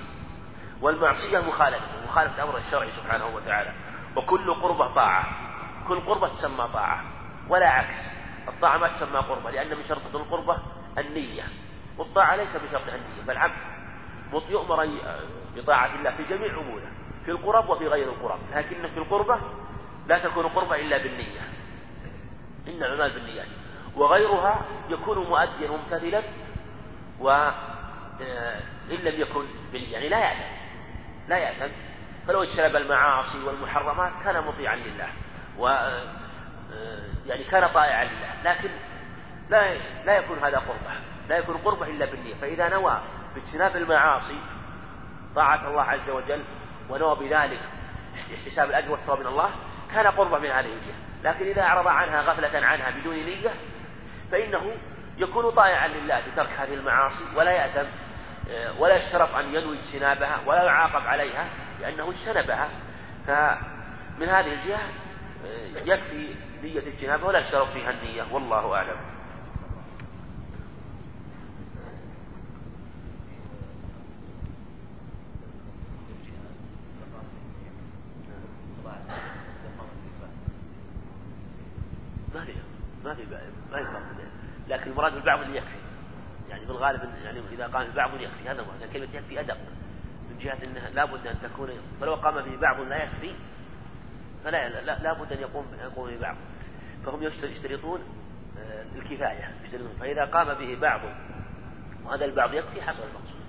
والمعصية 0.81 1.39
مخالفة 1.39 1.87
مخالفة 2.09 2.43
أمر 2.43 2.59
الشرع 2.59 2.87
سبحانه 2.87 3.27
وتعالى. 3.27 3.73
وكل 4.17 4.55
قربة 4.55 4.95
طاعة. 4.95 5.25
كل 5.89 6.01
قربة 6.01 6.29
تسمى 6.29 6.69
طاعة. 6.73 7.03
ولا 7.49 7.69
عكس. 7.69 7.97
الطاعة 8.49 8.79
ما 8.79 8.89
تسمى 8.89 9.19
قربة 9.19 9.51
لأن 9.51 9.77
من 9.77 9.85
شرط 9.89 10.15
القربة 10.15 10.59
النية. 10.99 11.43
والطاعة 11.99 12.37
ليس 12.37 12.57
بشرط 12.57 12.89
النية 12.89 13.23
فالعبد 13.27 13.55
يؤمر 14.51 14.89
بطاعة 15.57 15.95
الله 15.95 16.11
في 16.11 16.25
جميع 16.25 16.51
أموره 16.61 16.91
في 17.25 17.31
القرب 17.31 17.69
وفي 17.69 17.87
غير 17.87 18.09
القرب. 18.09 18.39
لكن 18.55 18.89
في 18.89 18.99
القربة 18.99 19.39
لا 20.07 20.19
تكون 20.19 20.47
قربة 20.47 20.77
إلا 20.77 20.99
بالنية. 20.99 21.41
إن 22.69 22.83
الأعمال 22.83 23.11
بالنيات 23.11 23.47
وغيرها 23.97 24.63
يكون 24.89 25.19
مؤديا 25.19 25.71
ممتثلا 25.71 26.23
وإن 27.21 27.53
آه، 28.23 28.61
لم 28.91 29.21
يكن 29.21 29.45
بالنية. 29.73 29.93
يعني 29.93 30.09
لا 30.09 30.19
يأثم. 30.19 30.53
لا 31.29 31.39
يأثم. 31.39 31.73
فلو 32.27 32.43
اجتنب 32.43 32.77
المعاصي 32.77 33.45
والمحرمات 33.45 34.13
كان 34.25 34.45
مطيعا 34.45 34.77
لله. 34.77 35.09
و 35.59 35.69
آه، 35.69 36.05
يعني 37.27 37.45
كان 37.45 37.69
طائعا 37.69 38.05
لله. 38.05 38.53
لكن 38.53 38.71
لا 39.51 39.75
لا 40.05 40.17
يكون 40.17 40.39
هذا 40.39 40.59
قربة. 40.59 40.95
لا 41.29 41.39
يكون 41.39 41.57
قربة 41.57 41.87
إلا 41.87 42.07
بالنية. 42.07 42.35
فإذا 42.35 42.69
نوى 42.69 43.01
باجتناب 43.35 43.77
المعاصي 43.77 44.39
طاعة 45.37 45.69
الله 45.69 45.83
عز 45.83 46.11
وجل 46.11 46.45
ونوى 46.89 47.17
بذلك 47.17 47.61
احتساب 48.35 48.69
الأجر 48.69 48.93
والثواب 48.93 49.21
من 49.21 49.27
الله 49.27 49.51
كان 49.95 50.07
قربة 50.07 50.39
من 50.39 50.51
هذه 50.51 50.67
الجهة. 50.67 50.95
لكن 51.25 51.47
إذا 51.47 51.63
أعرض 51.63 51.87
عنها 51.87 52.23
غفلة 52.23 52.67
عنها 52.67 52.91
بدون 52.91 53.15
نية 53.15 53.51
فإنه 54.33 54.77
يكون 55.17 55.51
طائعا 55.51 55.89
لله 55.89 56.23
بترك 56.33 56.51
هذه 56.59 56.75
المعاصي 56.75 57.25
ولا 57.37 57.51
يأثم 57.51 57.89
آه، 58.51 58.81
ولا 58.81 58.97
يشترط 58.97 59.35
أن 59.35 59.55
ينوي 59.55 59.79
اجتنابها 59.79 60.41
ولا 60.47 60.63
يعاقب 60.63 61.07
عليها 61.07 61.49
لأنه 61.81 62.11
اجتنبها. 62.11 62.69
فمن 63.27 64.29
هذه 64.29 64.53
الجهة 64.53 64.89
آه، 65.47 65.81
يكفي 65.85 66.35
نية 66.63 66.79
اجتنابها 66.79 67.29
ولا 67.29 67.39
يشترط 67.39 67.69
فيها 67.69 67.91
النية 67.91 68.25
والله 68.33 68.75
أعلم. 68.75 69.10
ما 82.35 82.45
في 82.45 82.53
ما 83.05 83.15
في 83.15 83.23
ما 83.73 83.79
يفرق 83.79 84.03
لكن 84.69 84.91
المراد 84.91 85.13
بالبعض 85.13 85.41
اللي 85.41 85.57
يكفي. 85.57 85.79
يعني 86.51 86.67
في 86.67 86.71
الغالب 86.71 87.01
يعني 87.25 87.41
إذا 87.53 87.67
قام 87.67 87.91
ببعض 87.91 88.15
يكفي. 88.15 88.49
هذا 88.49 88.61
هو. 88.61 88.67
كلمة 88.93 89.09
يكفي 89.15 89.41
أدق. 89.41 89.57
من 90.31 90.39
جهة 90.41 90.65
إنها 90.65 90.91
لابد 90.91 91.27
أن 91.27 91.37
تكون 91.43 91.71
فلو 92.01 92.15
قام 92.15 92.35
به 92.35 92.57
بعض 92.57 92.81
لا 92.81 93.05
يكفي 93.05 93.35
فلا 94.45 94.69
لا 94.69 94.99
لابد 95.03 95.33
أن 95.33 95.41
يقوم 95.41 95.67
يقوم 95.83 96.11
ببعض 96.11 96.37
فهم 97.07 97.23
يشترطون 97.23 98.01
آه، 98.59 98.85
الكفاية 98.97 99.55
يشترطون. 99.65 99.97
فإذا 100.01 100.25
قام 100.25 100.55
به 100.55 100.81
بعض 100.81 101.01
وهذا 102.05 102.25
البعض 102.25 102.55
يكفي 102.55 102.83
حصل 102.83 103.03
المقصود 103.03 103.41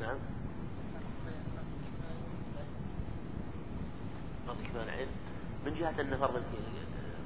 نعم 0.00 0.18
فرض 4.46 4.56
كفاية 4.62 4.82
العين 4.82 5.08
من 5.65 5.65
جهة 5.78 6.00
أن 6.00 6.16
فرض 6.16 6.42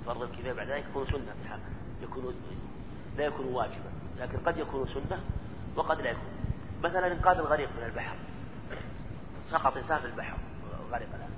فرض 0.06 0.22
الكفاية 0.22 0.52
بعد 0.52 0.68
ذلك 0.68 0.84
يكون 0.90 1.06
سنة 1.06 1.34
في 1.42 1.48
حال 1.48 1.60
يكون 2.02 2.34
لا 3.16 3.24
يكون 3.24 3.46
واجبا. 3.46 3.90
لكن 4.18 4.38
قد 4.38 4.56
يكون 4.58 4.88
سنة 4.88 5.20
وقد 5.76 6.00
لا 6.00 6.10
يكون. 6.10 6.30
مثلا 6.82 7.12
إنقاذ 7.12 7.36
الغريق 7.36 7.68
من 7.78 7.84
البحر. 7.84 8.16
سقط 9.50 9.76
إنسان 9.76 9.98
في 9.98 10.06
البحر. 10.06 10.36
غرق 10.90 11.08
الآن. 11.14 11.30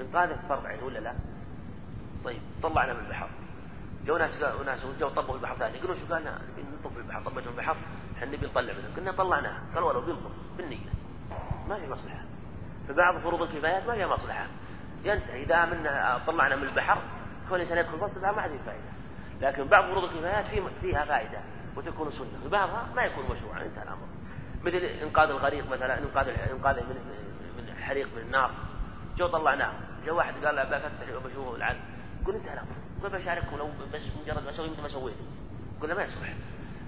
إنقاذه 0.00 0.38
فرض 0.48 0.66
عين 0.66 0.82
ولا 0.82 0.98
لا؟ 0.98 1.14
طيب 2.24 2.40
طلعنا 2.62 2.92
من 2.92 3.00
البحر. 3.00 3.28
جو 4.06 4.16
ناس 4.16 4.42
ناس 4.66 4.86
جو 5.00 5.08
طبوا 5.08 5.32
في 5.32 5.38
البحر 5.38 5.56
ثاني. 5.56 5.78
يقولون 5.78 5.96
شو 6.00 6.14
قالنا؟ 6.14 6.38
نطب 6.80 6.90
في 6.94 7.00
البحر. 7.00 7.22
طبينا 7.22 7.40
في 7.40 7.48
البحر. 7.48 7.76
إحنا 8.16 8.26
نبي 8.26 8.46
نطلع 8.46 8.72
منه 8.72 8.96
قلنا 8.96 9.12
طلعناه 9.12 9.62
قال 9.74 9.84
ولو 9.84 10.00
بيلقط 10.00 10.32
بالنية. 10.56 10.90
ما 11.68 11.78
في 11.78 11.88
مصلحة. 11.88 12.24
فبعض 12.88 13.18
فروض 13.18 13.42
الكفايات 13.42 13.86
ما 13.86 13.94
فيها 13.94 14.06
مصلحة. 14.06 14.46
ينتهي. 15.04 15.42
إذا 15.42 15.64
منا 15.64 16.20
طلعنا 16.26 16.56
من 16.56 16.62
البحر 16.62 16.98
كل 17.50 17.60
إنسان 17.60 17.78
يدخل 17.78 17.98
فصل 17.98 18.20
ما 18.20 18.42
عندي 18.42 18.58
فائدة. 18.66 18.94
لكن 19.40 19.64
بعض 19.64 19.84
فروض 19.84 20.04
الكفايات 20.04 20.44
فيها 20.80 21.04
فائدة 21.04 21.38
وتكون 21.76 22.10
سنة. 22.10 22.50
بعضها 22.50 22.86
ما 22.96 23.02
يكون 23.02 23.24
مشروعا 23.24 23.62
انتهى 23.62 23.82
الأمر. 23.82 24.06
مثل 24.64 24.76
إنقاذ 24.76 25.30
الغريق 25.30 25.70
مثلا 25.70 25.98
إنقاذ 25.98 26.28
إنقاذ 26.28 26.76
من 26.76 26.96
من 27.58 27.68
الحريق 27.68 28.08
من 28.16 28.22
النار. 28.22 28.50
جو 29.16 29.26
طلعناه. 29.26 29.72
جو 30.06 30.16
واحد 30.16 30.34
قال 30.44 30.66
بفتح 30.66 31.16
وبشوفه 31.16 31.56
العن 31.56 31.76
قل 32.26 32.34
انتهى 32.34 32.52
الأمر. 32.52 32.76
ما 33.02 33.08
بشارككم 33.08 33.56
لو 33.56 33.68
بس 33.92 34.02
مجرد 34.22 34.44
ما 34.44 34.50
أسوي 34.50 34.70
مثل 34.70 34.82
ما 34.82 34.88
سويت. 34.88 35.16
قلنا 35.82 35.94
ما 35.94 36.02
يصلح. 36.02 36.34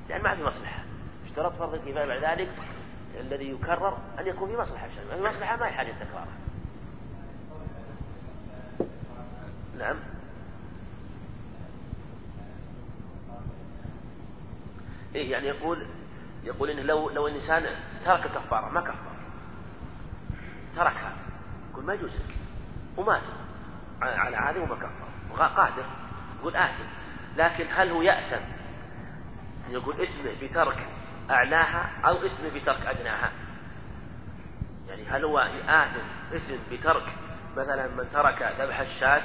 لأن 0.08 0.22
ما 0.22 0.34
في 0.34 0.42
مصلحة. 0.42 0.82
اشترط 1.26 1.52
فرض 1.52 1.74
الكفاية 1.74 2.06
بعد 2.06 2.24
ذلك 2.24 2.48
الذي 3.20 3.50
يكرر 3.50 3.98
أن 4.18 4.26
يكون 4.26 4.48
في 4.48 4.56
مصلحة. 4.56 4.88
في 5.16 5.22
مصلحة 5.22 5.56
ما 5.56 5.66
يحتاج 5.66 5.86
تكراره. 5.86 6.28
نعم. 9.78 9.96
إيه 15.14 15.30
يعني 15.32 15.46
يقول 15.46 15.86
يقول 16.44 16.70
إن 16.70 16.86
لو 16.86 17.10
لو 17.10 17.26
الإنسان 17.26 17.62
ترك 18.04 18.26
الكفارة 18.26 18.68
ما 18.68 18.80
كفر. 18.80 19.16
تركها 20.76 21.12
يقول 21.70 21.84
ما 21.84 21.94
يجوز 21.94 22.10
لك. 22.10 22.34
ومات. 22.96 23.22
على 24.02 24.36
هذه 24.36 24.58
وما 24.58 24.74
كفر. 24.74 25.46
قادر. 25.46 25.84
يقول 26.40 26.56
آثم 26.56 26.84
لكن 27.36 27.66
هل 27.70 27.90
هو 27.90 28.02
يأثم؟ 28.02 28.44
يقول 29.68 29.94
اسمه 30.00 30.32
بترك 30.42 30.86
أعلاها 31.30 31.90
أو 32.04 32.26
اسمه 32.26 32.48
بترك 32.54 32.86
أدناها. 32.86 33.30
يعني 34.88 35.04
هل 35.08 35.24
هو 35.24 35.38
آثم 35.68 36.06
اسم 36.32 36.58
بترك؟ 36.72 37.12
مثلا 37.56 37.88
من 37.88 38.08
ترك 38.12 38.54
ذبح 38.60 38.80
الشاة 38.80 39.22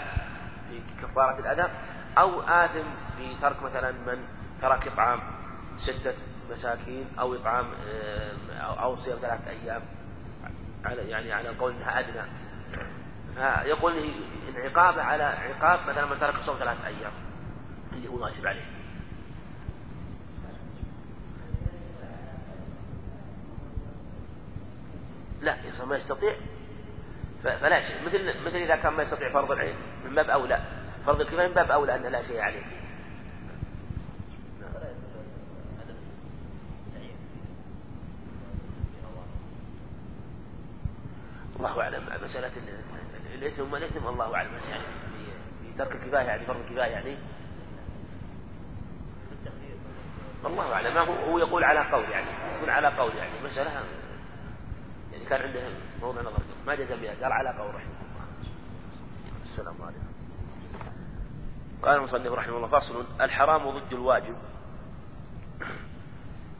في 0.71 1.07
كفارة 1.07 1.39
الأذى 1.39 1.71
أو 2.17 2.41
آثم 2.41 2.87
بترك 3.19 3.63
مثلا 3.63 3.91
من 3.91 4.23
ترك 4.61 4.87
إطعام 4.87 5.19
ستة 5.77 6.13
مساكين 6.51 7.05
أو 7.19 7.35
إطعام 7.35 7.65
آه، 7.87 8.33
أو 8.61 8.95
صيام 8.95 9.17
ثلاثة 9.19 9.49
أيام 9.49 9.81
على 10.85 11.09
يعني 11.09 11.33
على 11.33 11.49
قول 11.49 11.73
أنها 11.75 11.99
أدنى. 11.99 12.21
فيقول 13.35 13.97
إن 13.97 14.61
عقابه 14.61 15.01
على 15.01 15.23
عقاب 15.23 15.89
مثلا 15.89 16.05
من 16.05 16.19
ترك 16.19 16.35
الصوم 16.35 16.57
ثلاثة 16.57 16.87
أيام 16.87 17.11
اللي 17.93 18.07
هو 18.07 18.23
واجب 18.23 18.47
عليه. 18.47 18.65
لا 25.41 25.55
إذا 25.59 25.85
ما 25.85 25.97
يستطيع. 25.97 26.35
فلا 27.43 27.87
شيء. 27.87 28.05
مثل 28.05 28.45
مثل 28.45 28.55
إذا 28.55 28.75
كان 28.75 28.93
ما 28.93 29.03
يستطيع 29.03 29.29
فرض 29.29 29.51
العين 29.51 29.75
من 30.05 30.15
باب 30.15 30.29
أولى. 30.29 30.59
فرض 31.05 31.21
الكفاية 31.21 31.47
من 31.47 31.53
باب 31.53 31.71
أولى 31.71 31.95
أن 31.95 32.01
لا 32.01 32.27
شيء 32.27 32.39
عليه. 32.39 32.63
الله 41.55 41.81
أعلم. 41.81 42.03
مسألة 42.23 42.51
الإثم 43.33 43.73
والإثم 43.73 44.07
الله 44.07 44.35
أعلم. 44.35 44.51
يعني 44.69 44.83
في 45.61 45.77
ترك 45.77 45.91
الكفاية 45.91 46.23
يعني 46.25 46.45
فرض 46.45 46.59
الكفاية 46.59 46.91
يعني. 46.91 47.17
الله 50.45 50.73
أعلم. 50.73 50.97
هو 50.97 51.39
يقول 51.39 51.63
على 51.63 51.79
قول 51.79 52.09
يعني. 52.09 52.25
يقول 52.57 52.69
على 52.69 52.87
قول 52.87 53.11
يعني. 53.15 53.31
مسألة 53.43 53.71
يعني 55.11 55.25
كان 55.29 55.41
عنده 55.41 55.59
موضع 56.01 56.21
نظر 56.21 56.39
ما 56.67 56.75
جزم 56.75 56.95
بها 56.95 57.13
قال 57.23 57.31
على 57.31 57.49
قول 57.49 57.75
رحمه 57.75 57.91
الله. 58.01 58.25
السلام 59.43 59.75
عليكم. 59.81 60.11
قال 61.83 61.95
المصنف 61.95 62.31
رحمه 62.31 62.57
الله 62.57 62.67
فصل. 62.67 63.05
الحرام 63.21 63.69
ضد 63.69 63.93
الواجب 63.93 64.35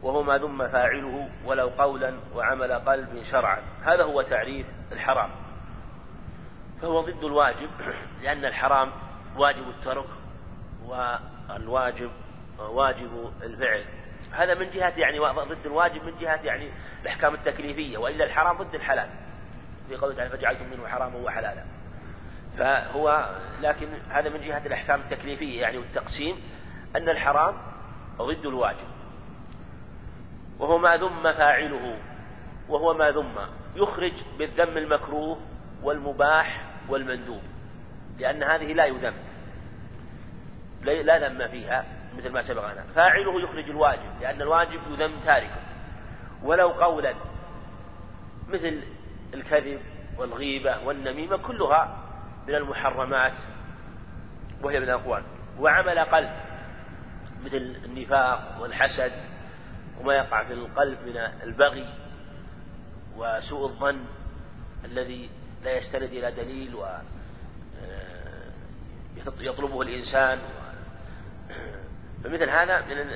وهو 0.02 0.22
ما 0.22 0.38
ذم 0.38 0.68
فاعله 0.68 1.28
ولو 1.44 1.68
قولا 1.68 2.14
وعمل 2.34 2.72
قلب 2.72 3.22
شرعا. 3.30 3.62
هذا 3.82 4.04
هو 4.04 4.22
تعريف 4.22 4.66
الحرام. 4.92 5.30
فهو 6.82 7.00
ضد 7.00 7.24
الواجب 7.24 7.70
لأن 8.22 8.44
الحرام 8.44 8.90
واجب 9.36 9.68
الترك 9.68 10.08
والواجب 10.84 12.10
واجب 12.58 13.32
الفعل. 13.42 13.84
هذا 14.32 14.54
من 14.54 14.70
جهة 14.70 14.92
يعني 14.96 15.18
ضد 15.18 15.66
الواجب 15.66 16.04
من 16.04 16.18
جهة 16.20 16.40
يعني 16.42 16.70
الأحكام 17.02 17.34
التكليفية 17.34 17.98
وإلا 17.98 18.24
الحرام 18.24 18.56
ضد 18.56 18.74
الحلال. 18.74 19.08
في 19.88 19.96
قوله 19.96 20.14
تعالى 20.14 20.30
فجعلتم 20.30 20.64
منه 20.70 20.86
حراما 20.88 21.16
وحلالا. 21.16 21.64
فهو 22.58 23.36
لكن 23.62 23.88
هذا 24.10 24.28
من 24.28 24.40
جهة 24.40 24.66
الأحكام 24.66 25.00
التكليفية 25.00 25.60
يعني 25.60 25.78
والتقسيم 25.78 26.36
أن 26.96 27.08
الحرام 27.08 27.54
ضد 28.18 28.46
الواجب. 28.46 28.92
وهو 30.58 30.78
ما 30.78 30.96
ذم 30.96 31.22
فاعله 31.22 31.98
وهو 32.68 32.94
ما 32.94 33.10
ذم 33.10 33.34
يخرج 33.76 34.12
بالذم 34.38 34.76
المكروه 34.76 35.38
والمباح 35.82 36.64
والمندوب 36.88 37.42
لأن 38.18 38.42
هذه 38.42 38.72
لا 38.72 38.86
يذم 38.86 39.14
لا 40.82 41.28
ذم 41.28 41.48
فيها 41.48 41.84
مثل 42.18 42.30
ما 42.30 42.42
سبقنا 42.42 42.84
فاعله 42.94 43.40
يخرج 43.40 43.70
الواجب 43.70 44.20
لأن 44.20 44.42
الواجب 44.42 44.80
يذم 44.90 45.12
تاركه. 45.24 45.60
ولو 46.42 46.68
قولا 46.68 47.14
مثل 48.48 48.82
الكذب 49.34 49.80
والغيبة 50.18 50.78
والنميمة 50.84 51.36
كلها 51.36 51.98
من 52.48 52.54
المحرمات 52.54 53.32
وهي 54.62 54.80
من 54.80 54.84
الأقوال. 54.84 55.22
وعمل 55.58 55.98
قلب 55.98 56.30
مثل 57.44 57.76
النفاق 57.84 58.58
والحسد 58.60 59.12
وما 60.00 60.14
يقع 60.14 60.44
في 60.44 60.52
القلب 60.52 60.98
من 61.06 61.16
البغي 61.16 61.88
وسوء 63.16 63.66
الظن 63.66 64.04
الذي 64.84 65.30
لا 65.64 65.76
يستند 65.76 66.02
إلى 66.02 66.30
دليل 66.30 66.74
و 66.74 66.84
آه، 66.84 68.52
يطلبه 69.40 69.82
الإنسان 69.82 70.38
فمثل 72.24 72.50
هذا 72.50 72.80
من 72.80 73.06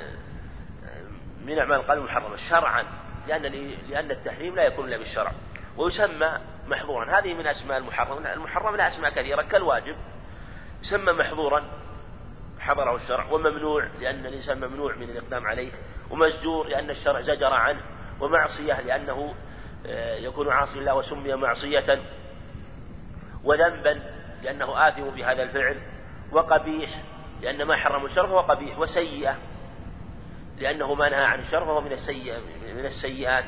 من 1.46 1.58
أعمال 1.58 1.76
القلب 1.76 1.98
المحرمة 1.98 2.36
شرعا 2.50 2.84
لأن 3.28 3.42
لأن 3.88 4.10
التحريم 4.10 4.54
لا 4.54 4.62
يكون 4.62 4.88
إلا 4.88 4.96
بالشرع. 4.96 5.32
ويسمى 5.76 6.38
محظورا. 6.68 7.18
هذه 7.18 7.34
من 7.34 7.46
أسماء 7.46 7.78
المحرم. 7.78 8.26
المحرم 8.26 8.76
لها 8.76 8.88
أسماء 8.88 9.10
كثيرة. 9.10 9.42
كالواجب 9.42 9.96
يسمى 10.82 11.12
محظورا 11.12 11.64
حضره 12.66 12.96
الشرع 12.96 13.32
وممنوع 13.32 13.88
لأن 14.00 14.26
الإنسان 14.26 14.68
ممنوع 14.68 14.94
من 14.94 15.02
الإقدام 15.02 15.46
عليه 15.46 15.70
ومزجور 16.10 16.68
لأن 16.68 16.90
الشرع 16.90 17.20
زجر 17.20 17.52
عنه 17.54 17.80
ومعصية 18.20 18.80
لأنه 18.80 19.34
آه، 19.86 20.16
يكون 20.16 20.48
عاصي 20.48 20.78
الله 20.78 20.94
وسمي 20.94 21.34
معصية 21.34 22.02
وذنبا 23.44 24.02
لأنه 24.42 24.88
آثم 24.88 25.02
بهذا 25.02 25.42
الفعل 25.42 25.76
وقبيح 26.32 27.02
لأن 27.42 27.62
ما 27.62 27.76
حرم 27.76 28.04
الشر 28.04 28.26
فهو 28.26 28.40
قبيح 28.40 28.78
وسيئة 28.78 29.36
لأنه 30.58 30.94
ما 30.94 31.08
نهى 31.08 31.24
عن 31.24 31.40
الشر 31.40 31.64
فهو 31.64 31.80
من 31.80 31.92
السيئة 31.92 32.38
من 32.74 32.86
السيئات. 32.86 33.44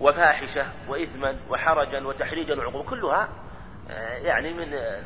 وفاحشة 0.00 0.66
وإثما 0.88 1.36
وحرجا 1.50 2.06
وتحريجا 2.06 2.54
وعقوبة 2.54 2.90
كلها 2.90 3.28
آه، 3.90 4.16
يعني 4.16 4.52
من 4.52 4.74
آه، 4.74 5.02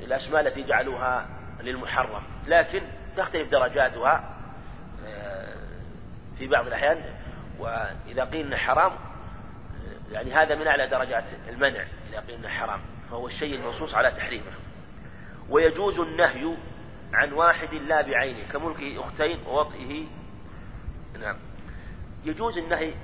الأسماء 0.00 0.40
التي 0.40 0.62
جعلوها 0.62 1.26
للمحرم. 1.60 2.22
لكن 2.46 2.82
تختلف 3.16 3.50
درجاتها 3.50 4.36
آه، 5.06 5.56
في 6.38 6.46
بعض 6.46 6.66
الأحيان. 6.66 7.02
وإذا 7.58 8.24
قيل 8.24 8.46
أنه 8.46 8.56
حرام 8.56 8.92
يعني 10.12 10.32
هذا 10.32 10.54
من 10.54 10.66
أعلى 10.66 10.86
درجات 10.86 11.24
المنع 11.48 11.84
إذا 12.10 12.20
قيل 12.20 12.34
أنه 12.34 12.48
حرام. 12.48 12.80
فهو 13.10 13.26
الشيء 13.26 13.54
المنصوص 13.54 13.94
على 13.94 14.10
تحريمه. 14.10 14.52
ويجوز 15.48 15.98
النهي 15.98 16.56
عن 17.14 17.32
واحد 17.32 17.74
لا 17.74 18.02
بعينه 18.02 18.48
كملك 18.52 18.98
أختين 18.98 19.38
ووطئه. 19.46 20.06
نعم. 21.20 21.36
يجوز 22.24 22.58
النهي 22.58 22.94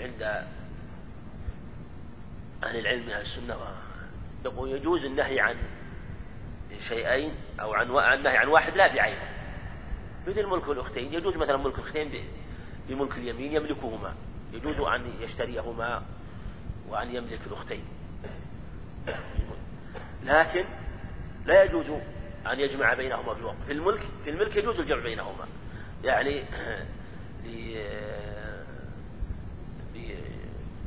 عند 0.00 0.22
أهل 2.64 2.78
العلم 2.78 3.06
من 3.06 3.10
أهل 3.10 3.22
السنة 3.22 3.56
يقول 4.44 4.70
يجوز 4.70 5.04
النهي 5.04 5.40
عن 5.40 5.56
شيئين 6.88 7.32
أو 7.60 7.74
عن 7.74 8.18
النهي 8.18 8.36
عن 8.36 8.48
واحد 8.48 8.76
لا 8.76 8.94
بعينه 8.94 9.28
مثل 10.26 10.46
ملك 10.46 10.68
الأختين 10.68 11.14
يجوز 11.14 11.36
مثلا 11.36 11.56
ملك 11.56 11.78
الأختين 11.78 12.10
بملك 12.88 13.12
اليمين 13.12 13.52
يملكهما 13.52 14.14
يجوز 14.52 14.80
أن 14.80 15.12
يشتريهما 15.20 16.02
وأن 16.88 17.14
يملك 17.14 17.40
الأختين. 17.46 17.84
لكن 20.24 20.64
لا 21.46 21.62
يجوز 21.62 21.86
أن 22.46 22.60
يجمع 22.60 22.94
بينهما 22.94 23.34
في 23.34 23.40
الوقت. 23.40 23.56
في 23.66 23.72
الملك 23.72 24.00
في 24.24 24.30
الملك 24.30 24.56
يجوز 24.56 24.80
الجمع 24.80 25.02
بينهما. 25.02 25.46
يعني 26.04 26.42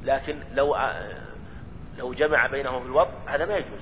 لكن 0.03 0.39
لو 0.53 0.77
لو 1.97 2.13
جمع 2.13 2.47
بينهما 2.47 2.79
في 2.79 2.85
الوضع 2.85 3.11
هذا 3.27 3.45
ما 3.45 3.57
يجوز. 3.57 3.79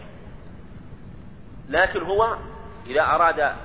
لكن 1.70 2.04
هو 2.04 2.38
إذا 2.88 3.02
أراد 3.02 3.56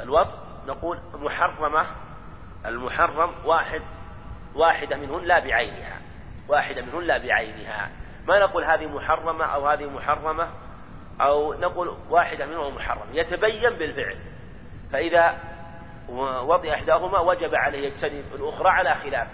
الوضع 0.00 0.30
نقول 0.66 0.98
محرمة 1.14 1.86
المحرم 2.66 3.30
واحد 3.44 3.82
واحدة 4.54 4.96
منهن 4.96 5.24
لا 5.24 5.38
بعينها 5.38 6.00
واحدة 6.48 6.82
منهن 6.82 7.02
لا 7.02 7.18
بعينها. 7.18 7.90
ما 8.28 8.38
نقول 8.38 8.64
هذه 8.64 8.86
محرمة 8.86 9.44
أو 9.44 9.68
هذه 9.68 9.90
محرمة 9.90 10.48
أو 11.20 11.54
نقول 11.54 11.96
واحدة 12.10 12.46
منهما 12.46 12.70
محرمة 12.70 13.12
يتبين 13.12 13.70
بالفعل. 13.70 14.16
فإذا 14.92 15.38
وضع 16.42 16.74
إحداهما 16.74 17.18
وجب 17.18 17.54
عليه 17.54 17.86
يجتنب 17.86 18.24
الأخرى 18.34 18.68
على 18.68 18.94
خلاف. 18.94 19.28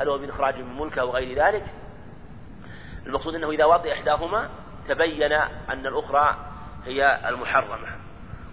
هل 0.00 0.08
هو 0.08 0.18
من 0.18 0.30
إخراج 0.30 0.62
من 0.62 0.76
ملكه 0.78 1.00
أو 1.00 1.10
غير 1.10 1.44
ذلك؟ 1.44 1.64
المقصود 3.06 3.34
أنه 3.34 3.50
إذا 3.50 3.64
وضع 3.64 3.92
إحداهما 3.92 4.50
تبين 4.88 5.32
أن 5.32 5.86
الأخرى 5.86 6.36
هي 6.84 7.28
المحرمة. 7.28 7.88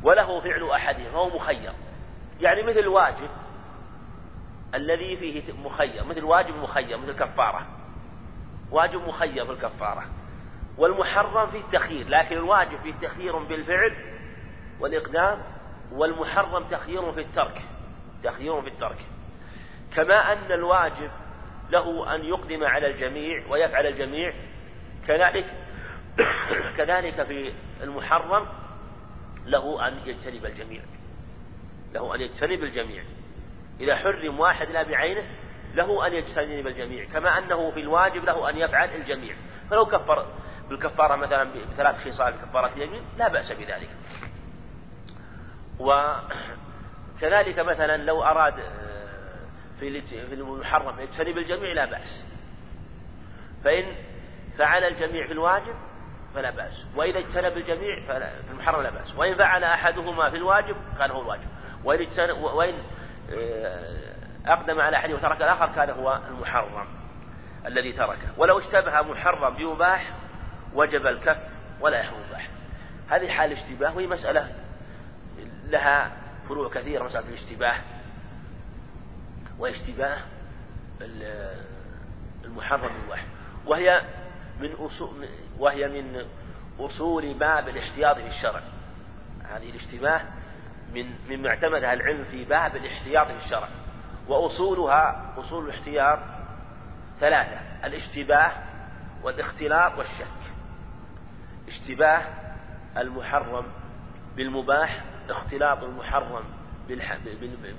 وله 0.03 0.39
فعل 0.39 0.69
أحدهما 0.69 1.11
فهو 1.11 1.35
مخير. 1.35 1.73
يعني 2.41 2.63
مثل 2.63 2.79
الواجب 2.79 3.29
الذي 4.75 5.17
فيه 5.17 5.53
مخير 5.53 6.03
مثل 6.05 6.23
واجب 6.23 6.55
مخير 6.55 6.97
مثل 6.97 7.11
كفارة. 7.11 7.65
واجب 8.71 9.07
مخير 9.07 9.45
في 9.45 9.51
الكفارة. 9.51 10.03
والمحرم 10.77 11.47
فيه 11.47 11.61
تخيير 11.71 12.09
لكن 12.09 12.37
الواجب 12.37 12.79
فيه 12.83 12.93
تخيير 13.07 13.37
بالفعل 13.37 13.95
والإقدام 14.79 15.41
والمحرم 15.91 16.63
تخيير 16.63 17.11
في 17.11 17.21
الترك 17.21 17.61
تخيير 18.23 18.61
في 18.61 18.67
الترك. 18.67 18.97
كما 19.95 20.33
أن 20.33 20.51
الواجب 20.51 21.11
له 21.73 22.15
أن 22.15 22.25
يقدم 22.25 22.63
على 22.63 22.87
الجميع 22.87 23.43
ويفعل 23.49 23.85
الجميع. 23.87 24.33
كذلك 25.07 25.45
كذلك 26.77 27.23
في 27.23 27.53
المحرم 27.83 28.47
له 29.45 29.87
أن 29.87 29.99
يجتنب 30.05 30.45
الجميع. 30.45 30.81
له 31.93 32.15
أن 32.15 32.21
يجتنب 32.21 32.63
الجميع. 32.63 33.03
إذا 33.79 33.95
حرم 33.95 34.39
واحد 34.39 34.69
لا 34.69 34.83
بعينه 34.83 35.23
له 35.75 36.07
أن 36.07 36.13
يجتنب 36.13 36.67
الجميع. 36.67 37.05
كما 37.05 37.37
أنه 37.37 37.71
في 37.71 37.79
الواجب 37.79 38.25
له 38.25 38.49
أن 38.49 38.57
يفعل 38.57 38.89
الجميع. 38.89 39.35
فلو 39.69 39.85
كفر 39.85 40.25
بالكفارة 40.69 41.15
مثلا 41.15 41.43
بثلاث 41.43 41.95
خصال 41.95 42.33
كفارة 42.33 42.73
اليمين 42.73 43.01
لا 43.17 43.27
بأس 43.27 43.51
بذلك. 43.51 43.89
وكذلك 45.79 47.59
مثلا 47.71 47.97
لو 47.97 48.23
أراد 48.23 48.53
في 49.91 50.33
المحرم 50.33 50.99
يجتنب 50.99 51.37
الجميع 51.37 51.73
لا 51.73 51.85
بأس. 51.85 52.25
فإن 53.63 53.85
فعل 54.57 54.83
الجميع 54.83 55.27
في 55.27 55.33
الواجب 55.33 55.75
فلا 56.35 56.49
بأس. 56.49 56.85
وإذا 56.95 57.19
اجتنب 57.19 57.57
الجميع 57.57 58.05
في 58.05 58.51
المحرم 58.51 58.81
لا 58.81 58.89
بأس. 58.89 59.15
وإن 59.15 59.35
فعل 59.35 59.63
أحدهما 59.63 60.29
في 60.29 60.37
الواجب 60.37 60.75
كان 60.99 61.11
هو 61.11 61.21
الواجب. 61.21 61.47
وإن, 61.83 62.07
وإن 62.31 62.73
آه، 63.33 64.13
أقدم 64.45 64.81
على 64.81 64.97
أحد 64.97 65.11
وترك 65.11 65.41
الآخر 65.41 65.69
كان 65.75 65.89
هو 65.89 66.19
المحرم 66.29 66.87
الذي 67.65 67.91
تركه. 67.91 68.27
ولو 68.37 68.59
اشتبه 68.59 69.01
محرم 69.01 69.53
بمباح 69.53 70.11
وجب 70.73 71.07
الكف 71.07 71.37
ولا 71.81 71.99
يحرم 71.99 72.19
مباح 72.29 72.47
هذه 73.09 73.29
حال 73.29 73.51
الاشتباه 73.51 73.95
وهي 73.95 74.07
مسألة 74.07 74.51
لها 75.65 76.11
فروع 76.49 76.69
كثيرة 76.69 77.03
مسألة 77.03 77.27
الاشتباه. 77.29 77.75
واشتباه 79.59 80.17
المحرم 82.45 82.91
الواحد. 83.05 83.27
وهي 83.65 84.01
من 84.59 84.71
أصول 84.71 85.27
وهي 85.59 85.87
من 85.87 86.25
أصول 86.79 87.33
باب 87.33 87.69
الاحتياط 87.69 88.15
في 88.15 88.27
الشرع 88.27 88.61
هذه 89.43 89.69
الاشتباه 89.69 90.21
من 90.93 91.05
مما 91.29 91.49
اعتمدها 91.49 91.93
العلم 91.93 92.23
في 92.31 92.43
باب 92.45 92.75
الاحتياط 92.75 93.27
في 93.27 93.45
الشرع 93.45 93.67
وأصولها 94.27 95.33
أصول 95.37 95.65
الاحتياط 95.65 96.19
ثلاثة 97.19 97.59
الاشتباه 97.83 98.51
والاختلاط 99.23 99.97
والشك. 99.97 100.27
اشتباه 101.67 102.21
المحرم 102.97 103.65
بالمباح 104.35 105.03
اختلاط 105.29 105.83
المحرم 105.83 106.43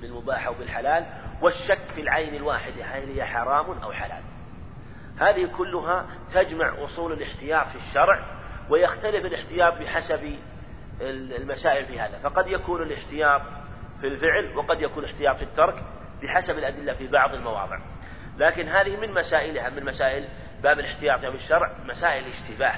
بالمباح 0.01 0.47
أو 0.47 0.53
بالحلال 0.53 1.05
والشك 1.41 1.91
في 1.95 2.01
العين 2.01 2.35
الواحدة 2.35 2.85
هل 2.85 3.09
هي 3.09 3.25
حرام 3.25 3.71
أو 3.71 3.91
حلال. 3.91 4.23
هذه 5.19 5.49
كلها 5.57 6.05
تجمع 6.33 6.73
أصول 6.83 7.13
الاحتياط 7.13 7.67
في 7.67 7.75
الشرع 7.75 8.19
ويختلف 8.69 9.25
الاحتياط 9.25 9.73
بحسب 9.73 10.35
المسائل 11.01 11.85
في 11.85 11.99
هذا. 11.99 12.19
فقد 12.23 12.47
يكون 12.47 12.81
الاحتياط 12.81 13.41
في 14.01 14.07
الفعل 14.07 14.57
وقد 14.57 14.81
يكون 14.81 15.03
الاحتياط 15.03 15.37
في 15.37 15.43
الترك 15.43 15.83
بحسب 16.23 16.57
الأدلة 16.57 16.93
في 16.93 17.07
بعض 17.07 17.33
المواضع. 17.33 17.79
لكن 18.37 18.67
هذه 18.67 18.97
من 18.97 19.13
مسائلها 19.13 19.69
من 19.69 19.85
مسائل 19.85 20.25
باب 20.63 20.79
الاحتياط 20.79 21.19
في 21.19 21.35
الشرع 21.35 21.71
مسائل 21.85 22.23
الاشتباه. 22.25 22.75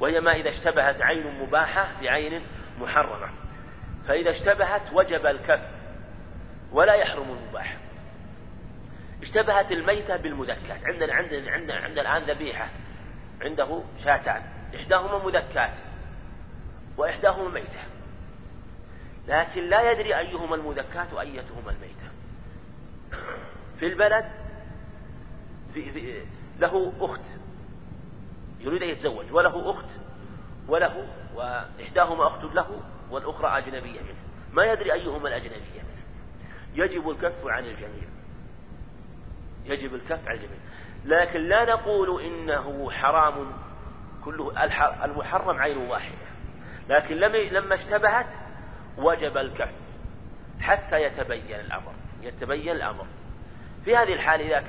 وهي 0.00 0.20
ما 0.20 0.32
إذا 0.32 0.48
اشتبهت 0.48 1.02
عين 1.02 1.42
مباحة 1.42 1.88
بعين 2.02 2.42
محرمة. 2.80 3.43
فإذا 4.08 4.30
اشتبهت 4.30 4.92
وجب 4.92 5.26
الكف 5.26 5.60
ولا 6.72 6.94
يحرم 6.94 7.30
المباح. 7.30 7.76
اشتبهت 9.22 9.72
الميتة 9.72 10.16
بالمذكات. 10.16 10.84
عندنا 10.84 11.14
عندنا 11.14 11.50
عندنا 11.50 11.74
عندنا 11.74 12.16
الآن 12.16 12.36
ذبيحة 12.36 12.68
عنده 13.42 13.82
شاتان. 14.04 14.42
إحداهما 14.76 15.24
مذكات 15.24 15.72
وإحداهما 16.96 17.48
ميتة. 17.48 17.84
لكن 19.28 19.68
لا 19.68 19.92
يدري 19.92 20.18
أيهما 20.18 20.56
المذكات 20.56 21.12
وأيتهما 21.12 21.70
الميتة. 21.70 22.08
في 23.78 23.86
البلد 23.86 24.24
في 25.74 25.92
في 25.92 26.22
له 26.58 26.92
أخت 27.00 27.20
يريد 28.60 28.82
أن 28.82 28.88
يتزوج 28.88 29.32
وله 29.32 29.70
أخت 29.70 29.88
وله 30.68 31.06
وإحداهما 31.34 32.26
أخت 32.26 32.44
له 32.44 32.82
والأخرى 33.14 33.58
أجنبية 33.58 34.00
منه. 34.00 34.16
ما 34.52 34.64
يدري 34.64 34.92
أيهما 34.92 35.28
الأجنبية 35.28 35.82
منه. 35.82 36.04
يجب 36.74 37.10
الكف 37.10 37.46
عن 37.46 37.64
الجميع. 37.64 38.08
يجب 39.64 39.94
الكف 39.94 40.28
عن 40.28 40.34
الجميع. 40.34 40.58
لكن 41.04 41.40
لا 41.40 41.64
نقول 41.64 42.22
إنه 42.22 42.90
حرام 42.90 43.52
كله. 44.24 44.64
المحرم 45.04 45.58
عين 45.58 45.76
واحدة. 45.76 46.16
لكن 46.88 47.16
لما 47.16 47.74
اشتبهت 47.74 48.26
وجب 48.98 49.36
الكف 49.36 49.72
حتى 50.60 51.02
يتبين 51.02 51.60
الأمر. 51.60 51.92
يتبين 52.22 52.72
الأمر. 52.72 53.06
في 53.84 53.96
هذه 53.96 54.12
الحال 54.12 54.40
إذا 54.40 54.64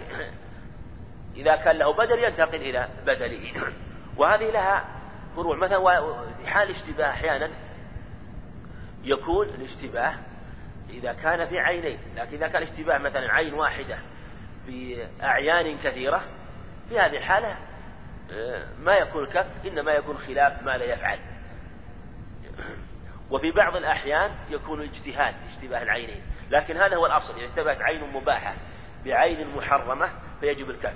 إذا 1.35 1.55
كان 1.55 1.75
له 1.77 1.93
بدل 1.93 2.23
ينتقل 2.23 2.55
إلى 2.55 2.89
بدله. 3.05 3.53
وهذه 4.17 4.51
لها 4.51 4.85
فروع. 5.35 5.55
مثلا 5.55 6.01
في 6.37 6.47
حال 6.47 6.69
اشتباه 6.69 7.09
أحيانا 7.09 7.49
يكون 9.05 9.47
الاشتباه 9.47 10.13
إذا 10.89 11.13
كان 11.13 11.47
في 11.47 11.59
عينين 11.59 11.99
لكن 12.15 12.37
إذا 12.37 12.47
كان 12.47 12.63
اشتباه 12.63 12.97
مثلا 12.97 13.33
عين 13.33 13.53
واحدة 13.53 13.97
في 14.65 15.07
أعيان 15.23 15.77
كثيرة 15.77 16.23
في 16.89 16.99
هذه 16.99 17.17
الحالة 17.17 17.55
آه، 18.31 18.65
ما 18.79 18.93
يكون 18.93 19.23
الكف 19.23 19.45
إنما 19.65 19.91
يكون 19.91 20.17
خلاف 20.17 20.63
ما 20.63 20.77
لا 20.77 20.85
يفعل. 20.85 21.19
وفي 23.31 23.51
بعض 23.51 23.75
الأحيان 23.75 24.31
يكون 24.49 24.81
اجتهاد 24.81 25.35
اشتباه 25.49 25.83
العينين 25.83 26.21
لكن 26.49 26.77
هذا 26.77 26.95
هو 26.95 27.05
الأصل 27.05 27.37
إذا 27.37 27.45
اشتبهت 27.45 27.81
عين 27.81 28.13
مباحة 28.13 28.53
بعين 29.05 29.47
محرمة 29.55 30.09
فيجب 30.39 30.69
الكف. 30.69 30.93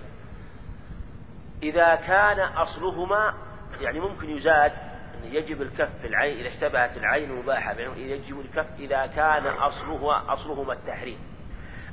إذا 1.64 1.96
كان 1.96 2.40
أصلهما 2.40 3.34
يعني 3.82 4.00
ممكن 4.00 4.30
يزاد 4.30 4.89
يجب 5.24 5.62
الكف 5.62 5.90
في 6.02 6.08
العين 6.08 6.38
إذا 6.38 6.48
اشتبهت 6.48 6.98
العين 6.98 7.32
مباحة 7.32 7.80
يجب 7.98 8.40
الكف 8.40 8.68
إذا 8.80 9.06
كان 9.06 9.48
أصله 9.48 10.34
أصلهما 10.34 10.74
التحريم. 10.74 11.20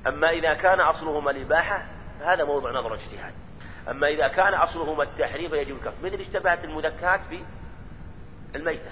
أما 0.06 0.30
إذا 0.30 0.54
كان 0.54 0.80
أصلهما 0.80 1.30
الإباحة 1.30 1.86
فهذا 2.20 2.44
موضع 2.44 2.70
نظر 2.70 2.94
اجتهاد. 2.94 3.34
أما 3.90 4.08
إذا 4.08 4.28
كان 4.28 4.54
أصلهما 4.54 5.02
التحريم 5.02 5.50
فيجب 5.50 5.76
الكف. 5.76 6.04
مثل 6.04 6.14
اشتبهت 6.14 6.64
المذكات 6.64 7.20
في 7.30 7.44
الميتة. 8.54 8.90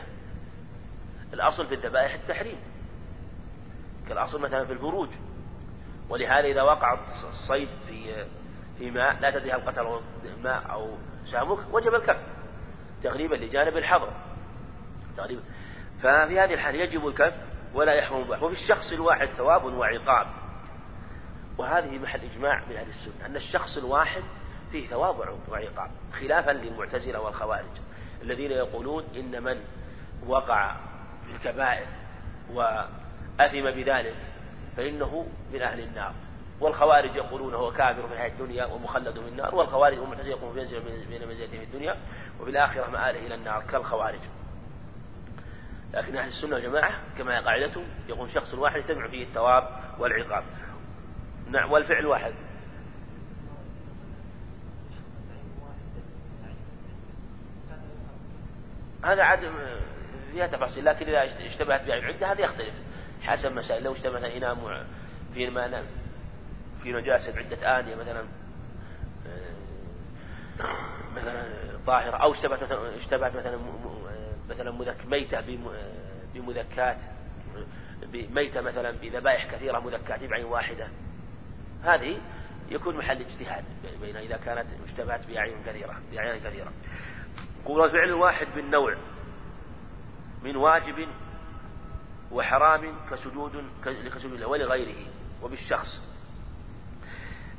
الأصل 1.32 1.66
في 1.66 1.74
الذبائح 1.74 2.14
التحريم. 2.14 2.58
كالأصل 4.08 4.40
مثلا 4.40 4.64
في 4.64 4.72
الفروج 4.72 5.08
ولهذا 6.08 6.46
إذا 6.46 6.62
وقع 6.62 6.98
الصيد 7.28 7.68
في 7.88 8.24
في 8.78 8.90
ماء 8.90 9.20
لا 9.20 9.30
تدري 9.30 9.52
هل 9.52 9.60
قتله 9.60 10.00
ماء 10.42 10.62
أو 10.70 10.90
سامك 11.30 11.58
وجب 11.72 11.94
الكف. 11.94 12.33
تغليبا 13.04 13.34
لجانب 13.34 13.76
الحظر. 13.76 14.08
تغليبا 15.16 15.42
ففي 16.02 16.40
هذه 16.40 16.54
الحال 16.54 16.74
يجب 16.74 17.08
الكف 17.08 17.34
ولا 17.74 17.92
يحرم 17.94 18.20
المباح 18.20 18.42
وفي 18.42 18.54
الشخص 18.54 18.92
الواحد 18.92 19.26
ثواب 19.26 19.64
وعقاب. 19.64 20.26
وهذه 21.58 21.98
محل 21.98 22.20
إجماع 22.34 22.62
من 22.70 22.76
أهل 22.76 22.88
السنة 22.88 23.26
أن 23.26 23.36
الشخص 23.36 23.76
الواحد 23.76 24.22
فيه 24.72 24.88
ثواب 24.88 25.38
وعقاب 25.48 25.90
خلافا 26.20 26.50
للمعتزلة 26.50 27.20
والخوارج 27.20 27.64
الذين 28.22 28.50
يقولون 28.50 29.04
إن 29.16 29.42
من 29.42 29.60
وقع 30.26 30.76
في 31.26 31.32
الكبائر 31.36 31.86
وأثم 32.52 33.70
بذلك 33.70 34.14
فإنه 34.76 35.26
من 35.52 35.62
أهل 35.62 35.80
النار. 35.80 36.12
والخوارج 36.60 37.16
يقولون 37.16 37.54
هو 37.54 37.72
كافر 37.72 38.08
في 38.08 38.14
الحياة 38.14 38.28
الدنيا 38.28 38.64
ومخلد 38.64 39.18
من 39.18 39.28
النار 39.28 39.54
والخوارج 39.54 39.98
والمعتزلة 39.98 40.30
يقولون 40.30 40.58
ينزل 40.58 40.80
بين 40.80 41.28
منزلته 41.28 41.58
في 41.58 41.64
الدنيا 41.64 41.96
وفي 42.40 42.50
الآخرة 42.50 42.90
مآله 42.90 43.26
إلى 43.26 43.34
النار 43.34 43.62
كالخوارج. 43.72 44.20
لكن 45.94 46.16
أهل 46.16 46.28
السنة 46.28 46.54
والجماعة 46.54 46.92
كما 47.18 47.38
هي 47.38 47.44
قاعدتهم 47.44 47.84
يقول 48.08 48.30
شخص 48.30 48.54
واحد 48.54 48.76
يجتمع 48.76 49.08
فيه 49.08 49.24
الثواب 49.24 49.68
والعقاب. 49.98 50.44
نعم 51.50 51.72
والفعل 51.72 52.06
واحد. 52.06 52.34
هذا 59.04 59.22
عدم 59.22 59.52
فيها 60.32 60.46
تفاصيل 60.46 60.84
لكن 60.84 61.08
إذا 61.08 61.46
اشتبهت 61.46 61.84
بها 61.86 61.94
العدة 61.94 62.32
هذا 62.32 62.40
يختلف. 62.40 62.74
حسب 63.22 63.52
مسائل 63.52 63.84
لو 63.84 63.92
اشتبه 63.92 64.18
مثلا 64.18 64.36
إناء 64.36 64.84
في 65.34 65.44
الماء 65.44 65.84
في 66.84 66.92
نجاسة 66.92 67.38
عدة 67.38 67.80
آنية 67.80 67.94
مثلا 67.94 68.24
مثلا 71.16 71.44
ظاهرة 71.86 72.16
أو 72.16 72.32
اشتبهت 72.32 72.62
مثلا 72.62 72.96
اشتبهت 72.96 73.36
مثلا 73.36 73.58
مثلا 74.50 74.94
ميتة 75.06 75.40
بمذكات 76.34 76.96
ميتة 78.12 78.60
مثلا 78.60 78.90
بذبائح 78.90 79.54
كثيرة 79.54 79.78
مذكات 79.78 80.24
بعين 80.24 80.44
واحدة. 80.44 80.88
هذه 81.82 82.18
يكون 82.70 82.96
محل 82.96 83.20
اجتهاد 83.20 83.64
بين 84.00 84.16
إذا 84.16 84.36
كانت 84.36 84.66
اشتبهت 84.86 85.26
بأعين 85.26 85.56
كثيرة 85.66 86.00
بأعيان 86.12 86.40
كثيرة. 86.40 86.72
قول 87.64 87.84
الفعل 87.84 88.08
الواحد 88.08 88.46
بالنوع 88.56 88.96
من 90.42 90.56
واجب 90.56 91.08
وحرام 92.32 92.94
كسجود 93.10 93.64
كسجود 93.84 94.42
ولغيره 94.42 95.06
وبالشخص. 95.42 96.13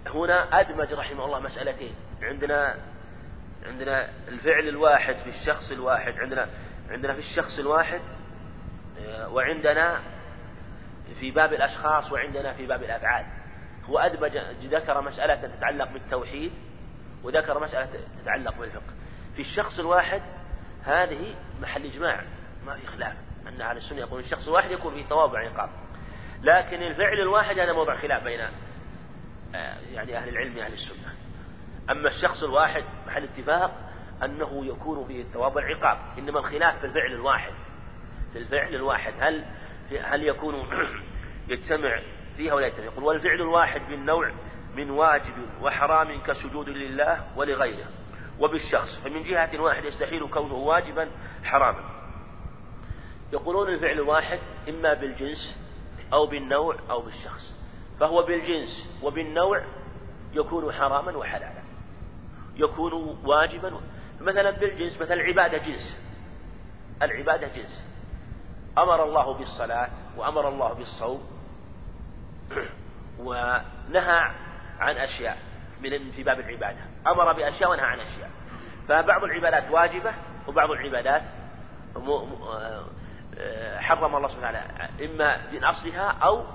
هنا 0.08 0.60
أدمج 0.60 0.94
رحمه 0.94 1.26
الله 1.26 1.40
مسألتين. 1.40 1.96
عندنا 2.22 2.76
عندنا 3.66 4.10
الفعل 4.28 4.68
الواحد 4.68 5.16
في 5.16 5.30
الشخص 5.30 5.72
الواحد. 5.72 6.14
عندنا 6.18 6.50
عندنا 6.90 7.14
في 7.14 7.20
الشخص 7.20 7.60
الواحد 7.60 8.02
آه، 9.00 9.30
وعندنا 9.30 10.00
في 11.20 11.32
باب 11.32 11.54
الأشخاص 11.54 12.12
وعندنا 12.12 12.54
في 12.54 12.66
باب 12.66 12.84
الأفعال. 12.84 13.26
هو 13.86 14.00
أدمج 14.00 14.38
ذكر 14.64 15.02
مسألة 15.02 15.36
تتعلق 15.36 15.92
بالتوحيد 15.92 16.52
وذكر 17.24 17.60
مسألة 17.60 17.90
تتعلق 18.22 18.60
بالفقه. 18.60 18.94
في 19.36 19.42
الشخص 19.42 19.80
الواحد 19.80 20.22
هذه 20.84 21.36
محل 21.62 21.86
إجماع 21.86 22.22
ما 22.66 22.76
في 22.76 22.88
خلاف. 22.88 23.16
أن 23.48 23.62
أهل 23.62 23.78
السنة 23.78 24.00
يقول 24.00 24.20
الشخص 24.20 24.48
الواحد 24.48 24.72
يكون 24.72 24.94
فيه 24.94 25.06
ثواب 25.06 25.34
وعقاب 25.34 25.70
لكن 26.42 26.84
الفعل 26.84 27.20
الواحد 27.20 27.60
هذا 27.60 27.74
موضع 27.74 27.96
خلاف 27.96 28.24
بين 28.24 28.40
يعني 29.94 30.18
أهل 30.18 30.30
العلم 30.30 30.58
أهل 30.58 30.74
السنة. 30.74 31.16
أما 31.90 32.10
الشخص 32.10 32.44
الواحد 32.44 32.84
محل 33.08 33.24
اتفاق 33.24 33.92
أنه 34.24 34.66
يكون 34.66 35.08
فيه 35.08 35.22
الثواب 35.22 35.56
والعقاب 35.56 35.98
إنما 36.18 36.40
الخلاف 36.40 36.80
في 36.80 36.86
الفعل 36.86 37.12
الواحد. 37.12 37.54
في 38.34 38.40
الفعل 38.40 38.76
الواحد. 38.76 39.14
هل 39.20 39.46
هل 40.02 40.24
يكون 40.24 40.56
يجتمع 41.48 42.00
فيها 42.38 42.54
ولا 42.54 42.68
يجتمع 42.68 42.86
يقول 42.86 43.04
والفعل 43.04 43.42
الواحد 43.42 43.82
بالنوع 43.90 44.32
من 44.76 44.90
واجب 44.90 45.34
وحرام 45.62 46.22
كسجود 46.22 46.70
لله 46.70 47.26
ولغيره 47.36 47.88
وبالشخص. 48.40 49.00
فمن 49.04 49.24
جهة 49.24 49.60
واحدة 49.60 49.88
يستحيل 49.88 50.28
كونه 50.28 50.54
واجبا 50.54 51.10
حراما. 51.44 51.84
يقولون 53.34 53.74
الفعل 53.74 53.92
الواحد 53.92 54.40
إما 54.70 54.94
بالجنس 54.94 55.66
أو 56.14 56.26
بالنوع 56.26 56.76
أو 56.90 57.02
بالشخص. 57.02 57.55
فهو 58.00 58.24
بالجنس 58.24 59.00
وبالنوع 59.04 59.62
يكون 60.34 60.72
حراما 60.72 61.18
وحلالا 61.18 61.64
يكون 62.56 62.94
واجبا. 63.26 63.80
مثلا 64.22 64.52
بالجنس 64.52 65.02
مثلا 65.02 65.14
العبادة 65.14 65.58
جنس 65.58 66.00
العبادة 67.02 67.48
جنس. 67.48 67.88
أمر 68.78 69.04
الله 69.04 69.34
بالصلاة 69.34 69.90
وأمر 70.18 70.50
الله 70.50 70.74
بالصوم 70.74 71.24
ونهى 73.26 74.32
عن 74.80 74.98
أشياء 74.98 75.38
من 75.82 76.12
في 76.12 76.24
باب 76.24 76.40
العبادة. 76.40 76.80
أمر 77.08 77.34
بأشياء 77.34 77.72
ونهى 77.72 77.86
عن 77.86 78.00
أشياء. 78.00 78.30
فبعض 78.88 79.24
العبادات 79.24 79.72
واجبة 79.72 80.14
وبعض 80.48 80.72
العبادات 80.72 81.22
حرم 83.80 84.16
الله 84.16 84.28
سبحانه 84.28 84.60
وتعالى 84.60 84.90
إما 85.06 85.52
من 85.52 85.64
أصلها 85.64 86.10
أو 86.24 86.46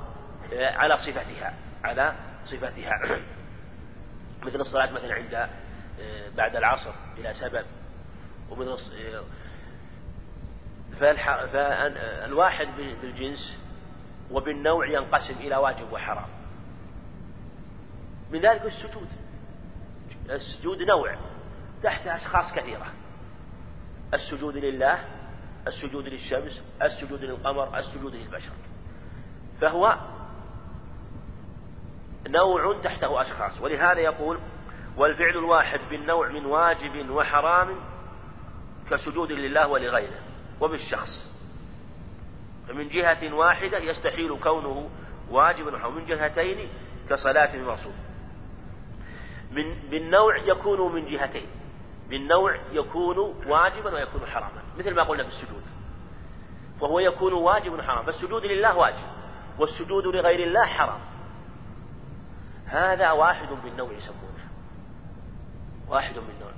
على 0.53 0.97
صفتها 0.97 1.55
على 1.85 2.15
صفتها 2.45 3.01
مثل 4.43 4.61
الصلاة 4.61 4.93
مثلا 4.93 5.15
عند 5.15 5.49
بعد 6.37 6.57
العصر 6.57 6.93
بلا 7.17 7.33
سبب. 7.33 7.65
ومن 8.51 8.77
فالواحد 11.01 12.69
بالجنس 13.03 13.59
وبالنوع 14.31 14.89
ينقسم 14.89 15.35
إلى 15.35 15.57
واجب 15.57 15.93
وحرام. 15.93 16.29
من 18.31 18.41
ذلك 18.41 18.65
السجود. 18.65 19.09
السجود 20.31 20.83
نوع 20.83 21.17
تحت 21.83 22.07
أشخاص 22.07 22.55
كثيرة. 22.55 22.87
السجود 24.15 24.57
لله 24.57 25.05
السجود 25.67 26.09
للشمس 26.09 26.63
السجود 26.83 27.25
للقمر 27.25 27.79
السجود 27.79 28.15
للبشر. 28.15 28.53
فهو 29.61 29.99
نوع 32.31 32.81
تحته 32.85 33.23
أشخاص. 33.23 33.61
ولهذا 33.61 34.01
يقول 34.01 34.39
والفعل 34.97 35.39
الواحد 35.39 35.81
بالنوع 35.91 36.29
من 36.29 36.47
واجب 36.47 37.11
وحرام 37.11 37.69
كسجود 38.91 39.33
لله 39.33 39.69
ولغيره 39.69 40.19
وبالشخص. 40.61 41.31
فمن 42.69 42.89
جهة 42.89 43.35
واحدة 43.35 43.79
يستحيل 43.79 44.39
كونه 44.43 44.91
واجبا 45.31 45.87
ومن 45.87 46.07
جهتين 46.07 46.69
كصلاة 47.11 47.55
الرسول 47.55 47.93
من 49.51 49.75
بالنوع 49.91 50.37
يكون 50.37 50.93
من 50.93 51.07
جهتين. 51.07 51.47
بالنوع 52.09 52.57
يكون 52.73 53.19
واجبا 53.47 53.95
ويكون 53.95 54.27
حراما. 54.27 54.63
مثل 54.79 54.95
ما 54.95 55.03
قلنا 55.03 55.23
بالسجود. 55.23 55.63
وهو 56.81 56.99
يكون 56.99 57.33
واجب 57.33 57.81
حرام 57.81 58.05
فالسجود 58.05 58.45
لله 58.45 58.77
واجب 58.77 59.07
والسجود 59.59 60.07
لغير 60.07 60.47
الله 60.47 60.67
حرام. 60.67 61.01
هذا 62.71 63.11
واحد 63.11 63.49
بالنوع 63.65 63.93
يسمونه. 63.93 64.49
واحد 65.89 66.15
بالنوع 66.15 66.53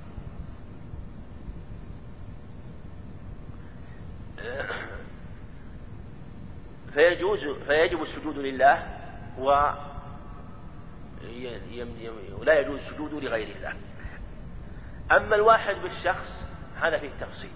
فيجوز 6.93 7.39
فيجب 7.67 8.01
السجود 8.01 8.37
لله 8.37 8.87
و 9.39 9.71
ولا 12.39 12.59
يجوز 12.59 12.79
السجود 12.79 13.13
لغير 13.13 13.55
الله. 13.55 13.73
أما 15.11 15.35
الواحد 15.35 15.75
بالشخص 15.75 16.43
هذا 16.81 16.97
فيه 16.97 17.09
تفصيل. 17.21 17.51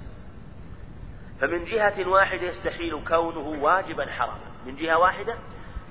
فمن 1.40 1.64
جهة 1.64 2.10
واحدة 2.10 2.42
يستحيل 2.42 3.04
كونه 3.08 3.64
واجبا 3.64 4.06
حراما. 4.06 4.48
من 4.66 4.76
جهة 4.76 4.98
واحدة 4.98 5.38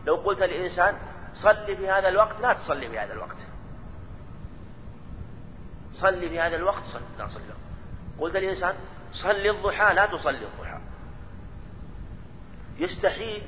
لو 0.07 0.17
قلت 0.17 0.43
للإنسان 0.43 0.99
صلي 1.43 1.77
في 1.77 1.91
هذا 1.91 2.09
الوقت 2.09 2.41
لا 2.41 2.53
تصلي 2.53 2.89
في 2.89 2.99
هذا 2.99 3.13
الوقت. 3.13 3.37
صلي 5.93 6.29
في 6.29 6.41
هذا 6.41 6.57
الوقت 6.57 6.85
صلي 6.85 7.05
لا 7.19 7.27
تصلي 7.27 7.55
قلت 8.19 8.37
للإنسان 8.37 8.75
صل 9.13 9.47
الضحى 9.47 9.95
لا 9.95 10.07
تصلي 10.07 10.47
الضحى. 10.47 10.81
يستحيل 12.79 13.43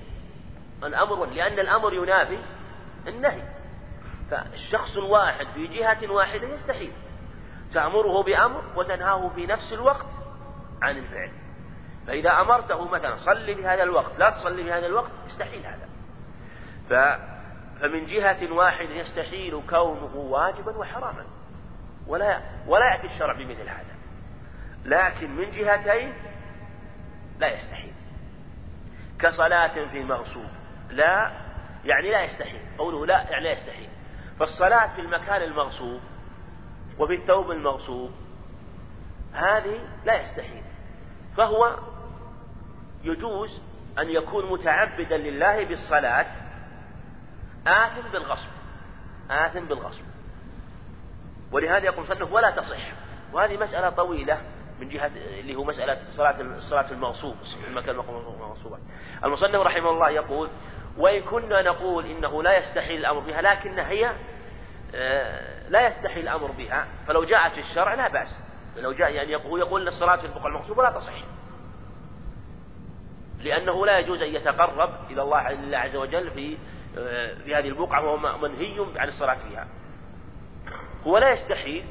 الأمر 0.85 1.25
لأن 1.25 1.59
الأمر 1.59 1.95
ينافي 1.95 2.39
النهي. 3.07 3.43
فالشخص 4.31 4.97
الواحد 4.97 5.47
في 5.55 5.67
جهة 5.67 6.13
واحدة 6.13 6.49
يستحيل 6.49 6.93
تأمره 7.75 8.23
بأمر 8.23 8.63
وتنهاه 8.77 9.29
في 9.29 9.47
نفس 9.47 9.73
الوقت 9.73 10.07
عن 10.83 10.99
الفعل. 10.99 11.33
فإذا 12.07 12.41
أمرته 12.41 12.89
مثلا 12.89 13.17
صلي 13.17 13.55
في 13.55 13.67
هذا 13.67 13.83
الوقت 13.83 14.19
لا 14.19 14.31
تصلي 14.31 14.65
في 14.65 14.73
هذا 14.73 14.87
الوقت 14.87 15.11
يستحيل 15.27 15.67
هذا. 15.67 15.89
ف 16.89 16.93
فمن 17.81 18.07
جهة 18.07 18.53
واحدة 18.53 18.95
يستحيل 18.95 19.63
كونه 19.71 20.17
واجبا 20.17 20.77
وحراما. 20.77 21.25
ولا 22.07 22.41
ولا 22.67 22.95
يأتي 22.95 23.07
الشرع 23.07 23.33
بمثل 23.33 23.69
هذا. 23.69 23.95
لكن 24.85 25.37
من 25.37 25.51
جهتين 25.51 26.13
لا 27.39 27.55
يستحيل. 27.55 27.93
كصلاة 29.19 29.89
في 29.93 30.05
مغصوب 30.05 30.51
لا 30.91 31.31
يعني 31.85 32.11
لا 32.11 32.25
يستحيل. 32.25 32.61
قوله 32.79 33.07
لا 33.07 33.31
يعني 33.31 33.45
لا 33.45 33.53
يستحيل. 33.53 33.89
فالصلاة 34.41 34.95
في 34.95 35.01
المكان 35.01 35.43
المغصوب 35.43 36.01
وفي 36.99 37.15
الثوب 37.15 37.51
المغصوب 37.51 38.11
هذه 39.33 39.81
لا 40.05 40.23
يستحيل. 40.23 40.63
فهو 41.37 41.79
يجوز 43.05 43.61
أن 43.99 44.11
يكون 44.11 44.53
متعبدا 44.53 45.17
لله 45.17 45.65
بالصلاة 45.65 46.27
آثم 47.69 48.09
بالغصب. 48.13 48.49
آثم 49.31 49.65
بالغصب. 49.65 50.05
ولهذا 51.53 51.85
يقول 51.85 52.07
صنف 52.07 52.33
ولا 52.33 52.51
تصح. 52.51 52.79
وهذه 53.33 53.57
مسألة 53.57 53.91
طويلة 53.91 54.41
من 54.81 54.89
جهة 54.89 55.11
اللي 55.41 55.55
هو 55.55 55.65
مسألة 55.65 55.99
صلاة 56.17 56.41
الصلاة 56.41 56.91
المغصوب 56.91 57.37
المكان 57.69 57.95
المغصوب 57.95 58.79
المصنف 59.25 59.55
رحمه 59.55 59.91
الله 59.91 60.11
يقول 60.11 60.49
وإن 60.99 61.23
كنا 61.23 61.63
نقول 61.63 62.07
إنه 62.07 62.43
لا 62.43 62.59
يستحيل 62.59 63.01
الأمر 63.01 63.21
بها 63.21 63.43
لكن 63.43 63.79
هي 63.79 64.13
آه، 64.95 65.69
لا 65.69 65.87
يستحيل 65.87 66.23
الأمر 66.23 66.51
بها 66.51 66.87
فلو 67.07 67.25
جاءت 67.25 67.53
في 67.53 67.61
الشرع 67.61 67.95
لا 67.95 68.09
بأس. 68.09 68.29
لو 68.77 68.93
جاء 68.93 69.13
يعني 69.13 69.33
يقول, 69.33 69.61
يقول 69.61 69.83
أن 69.83 69.89
الصلاة 69.89 70.17
في 70.17 70.25
البقعة 70.25 70.47
المغصوبة 70.47 70.83
لا 70.83 70.91
تصح. 70.91 71.15
لأنه 73.41 73.87
لا 73.87 73.99
يجوز 73.99 74.23
أن 74.23 74.35
يتقرب 74.35 74.91
إلى 75.11 75.23
الله 75.23 75.39
عز 75.77 75.97
وجل 75.97 76.31
في 76.31 76.59
في 77.45 77.55
هذه 77.55 77.69
البقعة 77.69 78.05
وهو 78.05 78.39
منهي 78.39 78.87
عن 78.97 79.09
الصلاة 79.09 79.37
فيها. 79.49 79.67
هو 81.07 81.19
لا 81.19 81.31
يستحيل 81.31 81.85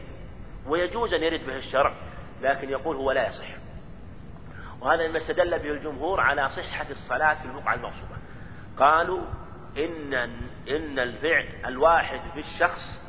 ويجوز 0.67 1.13
أن 1.13 1.23
يرد 1.23 1.45
به 1.45 1.57
الشرع 1.57 1.93
لكن 2.41 2.69
يقول 2.69 2.95
هو 2.95 3.11
لا 3.11 3.27
يصح. 3.27 3.47
وهذا 4.81 5.07
مما 5.07 5.17
استدل 5.17 5.59
به 5.59 5.71
الجمهور 5.71 6.19
على 6.19 6.49
صحة 6.49 6.85
الصلاة 6.89 7.33
في 7.33 7.45
البقعة 7.45 7.73
المغصوبة 7.73 8.17
قالوا 8.77 9.21
إن 9.77 10.13
إن 10.67 10.99
الفعل 10.99 11.47
الواحد 11.65 12.19
في 12.33 12.39
الشخص 12.39 13.01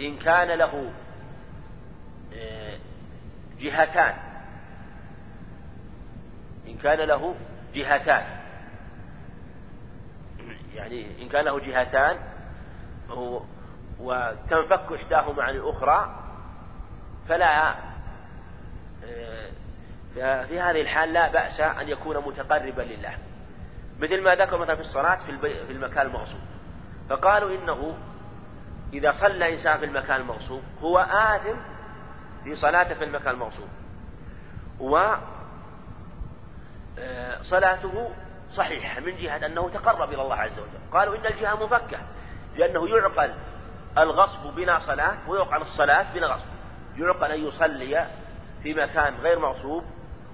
إن 0.00 0.18
كان 0.18 0.58
له 0.58 0.92
آه، 2.34 2.78
جهتان. 3.60 4.14
إن 6.68 6.76
كان 6.76 6.98
له 6.98 7.34
جهتان. 7.74 8.43
يعني 10.74 11.22
إن 11.22 11.28
كان 11.28 11.44
له 11.44 11.58
جهتان 11.60 12.16
وتنفك 14.00 14.92
إحداهما 14.92 15.42
عن 15.42 15.54
الأخرى 15.54 16.20
فلا 17.28 17.74
آه، 19.04 20.44
في 20.46 20.60
هذه 20.60 20.80
الحال 20.80 21.12
لا 21.12 21.32
بأس 21.32 21.60
أن 21.60 21.88
يكون 21.88 22.16
متقربا 22.16 22.82
لله. 22.82 23.14
مثل 24.00 24.22
ما 24.22 24.34
ذكر 24.34 24.58
مثلا 24.58 24.74
في 24.74 24.80
الصلاة 24.80 25.16
في, 25.16 25.38
في 25.38 25.72
المكان 25.72 26.06
المغصوب. 26.06 26.40
فقالوا 27.10 27.58
إنه 27.58 27.96
إذا 28.92 29.12
صلى 29.12 29.54
إنسان 29.54 29.78
في 29.78 29.84
المكان 29.84 30.20
المغصوب 30.20 30.62
هو 30.80 30.98
آثم 30.98 31.56
في 32.44 32.54
صلاته 32.54 32.94
في 32.94 33.04
المكان 33.04 33.34
المغصوب. 33.34 33.68
و 34.80 35.14
صحيحة 38.56 39.00
من 39.00 39.16
جهة 39.16 39.46
أنه 39.46 39.68
تقرب 39.68 40.12
إلى 40.12 40.22
الله 40.22 40.36
عز 40.36 40.58
وجل. 40.58 40.92
قالوا 40.92 41.16
إن 41.16 41.26
الجهة 41.26 41.64
مفكة 41.64 41.98
لأنه 42.56 42.88
يعقل 42.88 43.34
الغصب 43.98 44.54
بلا 44.54 44.78
صلاة 44.78 45.16
ويعقل 45.28 45.62
الصلاة 45.62 46.06
بلا 46.14 46.26
غصب. 46.26 46.46
يعقل 46.96 47.32
أن 47.32 47.46
يصلي 47.46 48.06
في 48.62 48.74
مكان 48.74 49.14
غير 49.22 49.38
مغصوب 49.38 49.84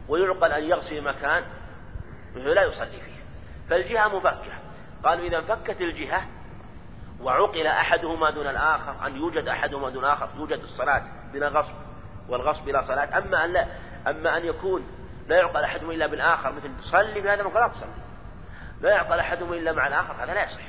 ويعقل 0.09 0.53
أن 0.53 0.65
يغسل 0.65 1.05
مكان 1.05 1.43
لا 2.35 2.63
يصلي 2.63 3.01
فيه. 3.01 3.21
فالجهة 3.71 4.09
مفكة 4.09 4.53
قالوا 5.05 5.27
إذا 5.27 5.39
انفكت 5.39 5.81
الجهة 5.81 6.23
وعقل 7.21 7.67
أحدهما 7.67 8.31
دون 8.31 8.47
الآخر 8.47 9.07
أن 9.07 9.17
يوجد 9.17 9.49
أحدهما 9.49 9.91
دون 9.91 10.05
الآخر 10.05 10.29
يوجد 10.37 10.59
الصلاة 10.59 11.03
بلا 11.33 11.49
غصب 11.49 11.75
والغصب 12.29 12.65
بلا 12.65 12.83
صلاة. 12.83 13.19
أما 13.19 13.45
أن 13.45 13.53
لا 13.53 13.67
أما 14.07 14.37
أن 14.37 14.45
يكون 14.45 14.87
لا 15.29 15.37
يعقل 15.37 15.65
أحدهما 15.65 15.93
إلا 15.93 16.07
بالآخر 16.07 16.53
مثل 16.53 16.71
صلي 16.81 17.23
في 17.23 17.29
هذا 17.29 17.41
المكان 17.41 17.63
لا 17.63 17.69
تصلي. 17.69 18.10
لا 18.81 18.91
يعقل 18.91 19.19
أحدهما 19.19 19.57
إلا 19.57 19.73
مع 19.73 19.87
الآخر 19.87 20.25
هذا 20.25 20.35
لا 20.35 20.45
يصح 20.45 20.61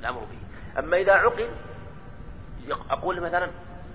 الأمر 0.00 0.20
به 0.20 0.38
أما 0.78 0.96
إذا 0.96 1.12
عقل 1.12 1.48
أقول 2.90 3.20
مثلا 3.20 3.50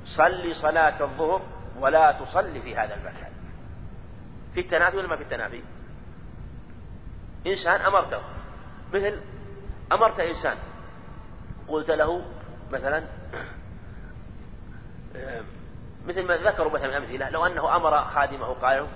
صلي 0.05 0.53
صلاة 0.53 1.03
الظهر 1.03 1.41
ولا 1.79 2.11
تصلي 2.11 2.61
في 2.61 2.75
هذا 2.75 2.93
المكان. 2.95 3.31
في 4.53 4.59
التنافي 4.59 4.97
ولا 4.97 5.07
ما 5.07 5.15
في 5.15 5.23
التنافي؟ 5.23 5.63
إنسان 7.47 7.81
أمرته. 7.81 8.21
مثل 8.93 9.19
أمرت 9.91 10.19
إنسان. 10.19 10.57
قلت 11.67 11.91
له 11.91 12.25
مثلا 12.71 13.03
مثل 16.07 16.23
ما 16.27 16.37
ذكروا 16.37 16.71
مثلا 16.71 16.97
أمثلة 16.97 17.29
لو 17.29 17.45
أنه 17.45 17.75
أمر 17.75 18.03
خادمه 18.05 18.45
قال 18.45 18.87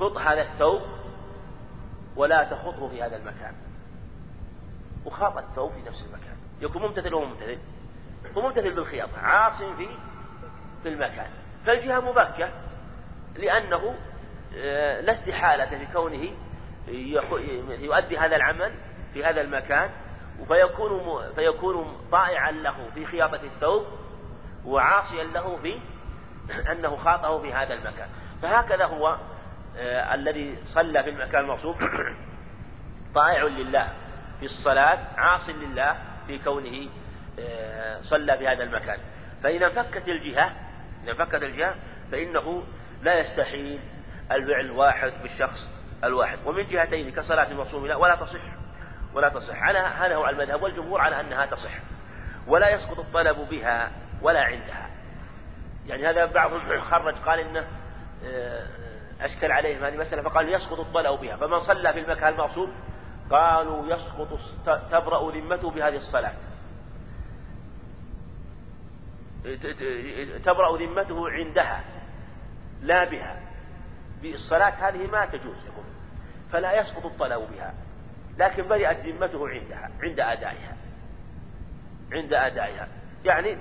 خط 0.00 0.16
هذا 0.16 0.42
الثوب 0.42 0.82
ولا 2.16 2.44
تخطه 2.44 2.88
في 2.88 3.02
هذا 3.02 3.16
المكان. 3.16 3.54
وخاط 5.06 5.36
الثوب 5.36 5.72
في 5.72 5.88
نفس 5.88 6.04
المكان. 6.06 6.36
يكون 6.60 6.82
ممتثل 6.82 7.14
وهو 7.14 7.24
ممتثل. 7.24 7.58
هو 8.36 8.42
ممتثل 8.42 8.74
بالخياطة 8.74 9.18
عاص 9.18 9.62
في 9.62 9.88
في 10.82 10.88
المكان. 10.88 11.30
فالجهة 11.66 12.00
مبكة 12.00 12.48
لأنه 13.36 13.94
آه، 14.56 15.00
لا 15.00 15.12
استحالة 15.12 15.66
في 15.66 15.86
كونه 15.92 16.30
يؤدي 17.78 18.18
هذا 18.18 18.36
العمل 18.36 18.72
في 19.14 19.24
هذا 19.24 19.40
المكان 19.40 19.90
فيكون 20.48 21.22
فيكون 21.34 21.96
طائعا 22.12 22.50
له 22.50 22.90
في 22.94 23.06
خياطة 23.06 23.40
الثوب 23.42 23.86
وعاصيا 24.64 25.24
له 25.24 25.56
في 25.56 25.78
أنه 26.72 26.96
خاطه 26.96 27.38
في 27.38 27.52
هذا 27.52 27.74
المكان. 27.74 28.08
فهكذا 28.42 28.84
هو 28.84 29.16
آه 29.78 30.14
الذي 30.14 30.58
صلى 30.66 31.02
في 31.02 31.10
المكان 31.10 31.44
المغصوب 31.44 31.76
طائع 33.14 33.42
لله. 33.42 33.92
في 34.40 34.46
الصلاة 34.46 34.98
عاص 35.16 35.48
لله 35.48 35.96
في 36.26 36.38
كونه 36.38 36.88
آه 37.38 38.00
صلى 38.00 38.38
في 38.38 38.48
هذا 38.48 38.62
المكان. 38.62 38.98
فإذا 39.42 39.66
انفكت 39.66 40.08
الجهة 40.08 40.52
إذا 41.04 41.12
انفكت 41.12 41.42
الجهة 41.42 41.74
فإنه 42.12 42.64
لا 43.02 43.20
يستحيل 43.20 43.80
الفعل 44.32 44.60
الواحد 44.60 45.12
بالشخص 45.22 45.70
الواحد. 46.04 46.38
ومن 46.46 46.66
جهتين 46.66 47.10
كصلاة 47.10 47.50
المغصوب 47.50 47.86
لا 47.86 47.96
ولا 47.96 48.14
تصح 48.14 48.40
ولا 49.14 49.28
تصح. 49.28 49.62
على 49.62 49.78
هذا 49.78 50.14
هو 50.14 50.28
المذهب 50.28 50.62
والجمهور 50.62 51.00
على 51.00 51.20
أنها 51.20 51.46
تصح. 51.46 51.72
ولا 52.46 52.70
يسقط 52.70 52.98
الطلب 52.98 53.36
بها 53.50 53.90
ولا 54.22 54.40
عندها. 54.40 54.90
يعني 55.86 56.06
هذا 56.06 56.24
بعضهم 56.24 56.80
خرج 56.90 57.14
قال 57.14 57.38
إنه 57.38 57.66
آه، 58.24 58.66
أشكل 59.20 59.52
عليهم 59.52 59.84
هذه 59.84 59.94
المسألة 59.94 60.22
فقال 60.22 60.54
يسقط 60.54 60.80
الطلب 60.80 61.20
بها. 61.20 61.36
فمن 61.36 61.60
صلى 61.60 61.92
في 61.92 62.00
المكان 62.00 62.32
المغصوب 62.32 62.70
قالوا 63.30 63.86
يسقط 63.86 64.38
تبرأ 64.90 65.30
ذمته 65.30 65.70
بهذه 65.70 65.96
الصلاة. 65.96 66.32
تبرأ 70.44 70.78
ذمته 70.78 71.30
عندها 71.30 71.84
لا 72.82 73.04
بها. 73.04 73.40
بالصلاة 74.22 74.88
هذه 74.88 75.10
ما 75.10 75.26
تجوز 75.26 75.56
يقول. 75.66 75.84
فلا 76.52 76.80
يسقط 76.80 77.06
الطلب 77.06 77.50
بها 77.52 77.74
لكن 78.38 78.68
برئت 78.68 79.06
ذمته 79.06 79.48
عندها 79.48 79.90
عند 80.02 80.20
أدائها. 80.20 80.76
عند 82.12 82.32
أدائها. 82.32 82.88
يعني 83.24 83.56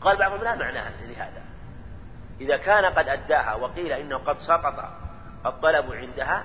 قال 0.00 0.16
بعضهم 0.16 0.44
لا 0.44 0.54
معنى 0.54 0.80
لهذا. 1.08 1.42
إذا 2.40 2.56
كان 2.56 2.84
قد 2.84 3.08
أداها 3.08 3.54
وقيل 3.54 3.92
إنه 3.92 4.18
قد 4.18 4.38
سقط 4.38 4.90
الطلب 5.46 5.92
عندها 5.92 6.44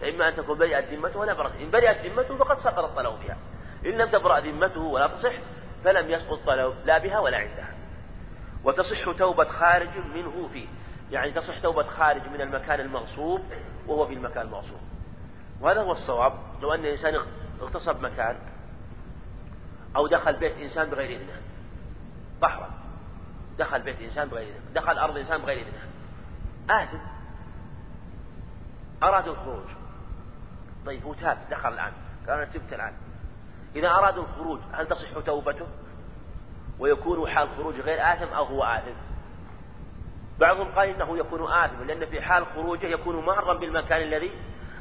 فإما 0.00 0.28
أن 0.28 0.36
تكون 0.36 0.58
برئت 0.58 0.92
ذمته 0.92 1.18
ولا 1.18 1.32
برأت 1.32 1.56
إن 1.60 1.70
برئت 1.70 2.06
ذمته 2.06 2.36
فقد 2.36 2.58
سقط 2.58 2.84
الطلب 2.84 3.20
بها. 3.26 3.36
إن 3.86 3.90
لم 3.90 4.10
تبرأ 4.10 4.40
ذمته 4.40 4.80
ولا 4.80 5.06
تصح 5.06 5.32
فلم 5.84 6.10
يسقط 6.10 6.32
الطلب 6.32 6.74
لا 6.84 6.98
بها 6.98 7.18
ولا 7.18 7.36
عندها. 7.36 7.74
وتصح 8.64 9.12
توبة 9.18 9.44
خارج 9.44 9.98
منه 10.14 10.48
فيه. 10.52 10.68
يعني 11.10 11.32
تصح 11.32 11.58
توبة 11.58 11.82
خارج 11.82 12.22
من 12.34 12.40
المكان 12.40 12.80
المغصوب 12.80 13.40
وهو 13.86 14.06
في 14.06 14.14
المكان 14.14 14.46
المغصوب. 14.46 14.80
وهذا 15.60 15.80
هو 15.80 15.92
الصواب. 15.92 16.32
لو 16.62 16.74
أن 16.74 16.84
الإنسان 16.84 17.20
اغتصب 17.62 18.02
مكان 18.02 18.38
أو 19.96 20.06
دخل 20.06 20.32
بيت 20.32 20.58
إنسان 20.58 20.90
بغير 20.90 21.20
إذنه. 21.20 21.40
بحرا 22.42 22.70
دخل 23.58 23.82
بيت 23.82 24.00
إنسان 24.00 24.28
بغير 24.28 24.48
إذنه. 24.48 24.74
دخل 24.74 24.98
أرض 24.98 25.16
إنسان 25.16 25.40
بغير 25.40 25.66
إذنه. 25.66 25.90
آثم 26.82 26.98
أراد 29.02 29.28
الخروج. 29.28 29.79
طيب 30.86 31.04
هو 31.04 31.14
تاب 31.14 31.38
دخل 31.50 31.72
الآن. 31.72 31.92
قال 32.28 32.36
أنا 32.36 32.44
تبت 32.44 32.72
الآن. 32.72 32.92
إذا 33.76 33.88
أرادوا 33.88 34.22
الخروج 34.22 34.60
هل 34.72 34.86
تصح 34.86 35.20
توبته؟ 35.26 35.66
ويكون 36.78 37.30
حال 37.30 37.48
خروج 37.56 37.80
غير 37.80 38.12
آثم 38.12 38.32
أو 38.32 38.44
هو 38.44 38.64
آثم؟ 38.64 38.94
بعضهم 40.38 40.68
قال 40.72 40.88
إنه 40.88 41.18
يكون 41.18 41.52
آثما 41.52 41.84
لأن 41.84 42.06
في 42.06 42.20
حال 42.20 42.46
خروجه 42.46 42.86
يكون 42.86 43.24
مارا 43.24 43.54
بالمكان 43.54 44.02
الذي 44.02 44.30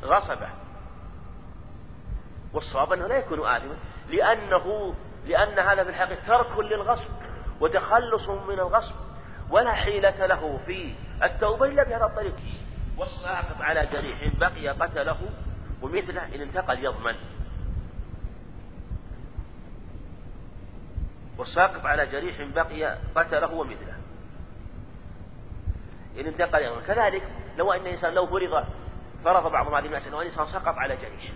غصبه. 0.04 0.50
والصواب 2.54 2.94
أنه 2.94 3.08
لا 3.08 3.18
يكون 3.18 3.48
آثما 3.48 3.76
لأنه 4.10 4.96
لأن 5.26 5.60
هذا 5.60 5.84
في 5.84 5.90
الحقيقة 5.90 6.28
ترك 6.28 6.60
للغصب 6.60 7.14
وتخلص 7.62 8.30
من 8.30 8.60
الغصب 8.60 8.96
ولا 9.50 9.74
حيلة 9.74 10.26
له 10.26 10.60
في 10.66 10.94
التوبة 11.24 11.66
إلا 11.66 11.84
بهذا 11.84 12.06
الطريق. 12.06 12.36
والساقط 12.98 13.62
على 13.62 13.86
جريح 13.86 14.38
بقي 14.40 14.68
قتله 14.68 15.18
ومثله 15.82 16.36
إن 16.36 16.42
انتقل 16.42 16.86
يضمن. 16.86 17.16
والساقط 21.38 21.86
على 21.86 22.06
جريح 22.06 22.42
بقي 22.56 22.98
قتله 23.16 23.54
ومثله 23.54 23.98
إن 26.20 26.26
انتقل 26.26 26.62
يضمن. 26.62 26.82
كذلك 26.82 27.24
لو 27.58 27.74
أن 27.74 27.86
إنسان 27.86 28.14
لو 28.14 28.28
فرض 28.28 28.66
فرض 29.24 29.52
بعض 29.52 29.74
هذه 29.74 29.86
الناس 29.86 30.08
أنه 30.08 30.22
إنسان 30.22 30.46
سقط 30.46 30.76
على 30.78 30.96
جريح 30.96 31.32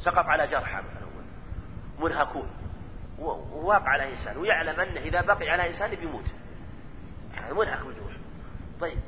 سقط 0.00 0.26
على 0.26 0.46
جرحى 0.46 0.82
مثلا 0.82 1.02
منهكون 2.00 2.50
وواقع 3.18 3.88
على 3.88 4.12
إنسان 4.12 4.36
ويعلم 4.36 4.80
أنه 4.80 5.00
إذا 5.00 5.20
بقي 5.20 5.48
على 5.48 5.68
إنسان 5.68 5.94
بيموت. 5.94 6.24
يعني 7.34 7.54
منهك 7.54 7.86
بالجروح 7.86 8.12
طيب. 8.80 8.98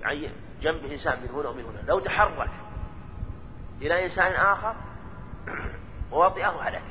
يعني 0.00 0.30
جنبه 0.62 0.92
إنسان 0.92 1.22
من 1.22 1.28
هنا 1.28 1.48
ومن 1.48 1.64
هنا. 1.64 1.80
لو 1.88 2.00
تحرك 2.00 2.50
إلى 3.82 4.04
إنسان 4.04 4.32
آخر 4.32 4.74
ووطئه 6.12 6.68
هلك 6.68 6.82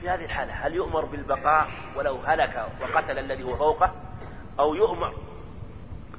في 0.00 0.10
هذه 0.10 0.24
الحالة 0.24 0.52
هل 0.52 0.74
يؤمر 0.74 1.04
بالبقاء 1.04 1.68
ولو 1.96 2.16
هلك 2.16 2.66
وقتل 2.80 3.18
الذي 3.18 3.42
هو 3.42 3.56
فوقه؟ 3.56 3.94
أو 4.58 4.74
يؤمر 4.74 5.14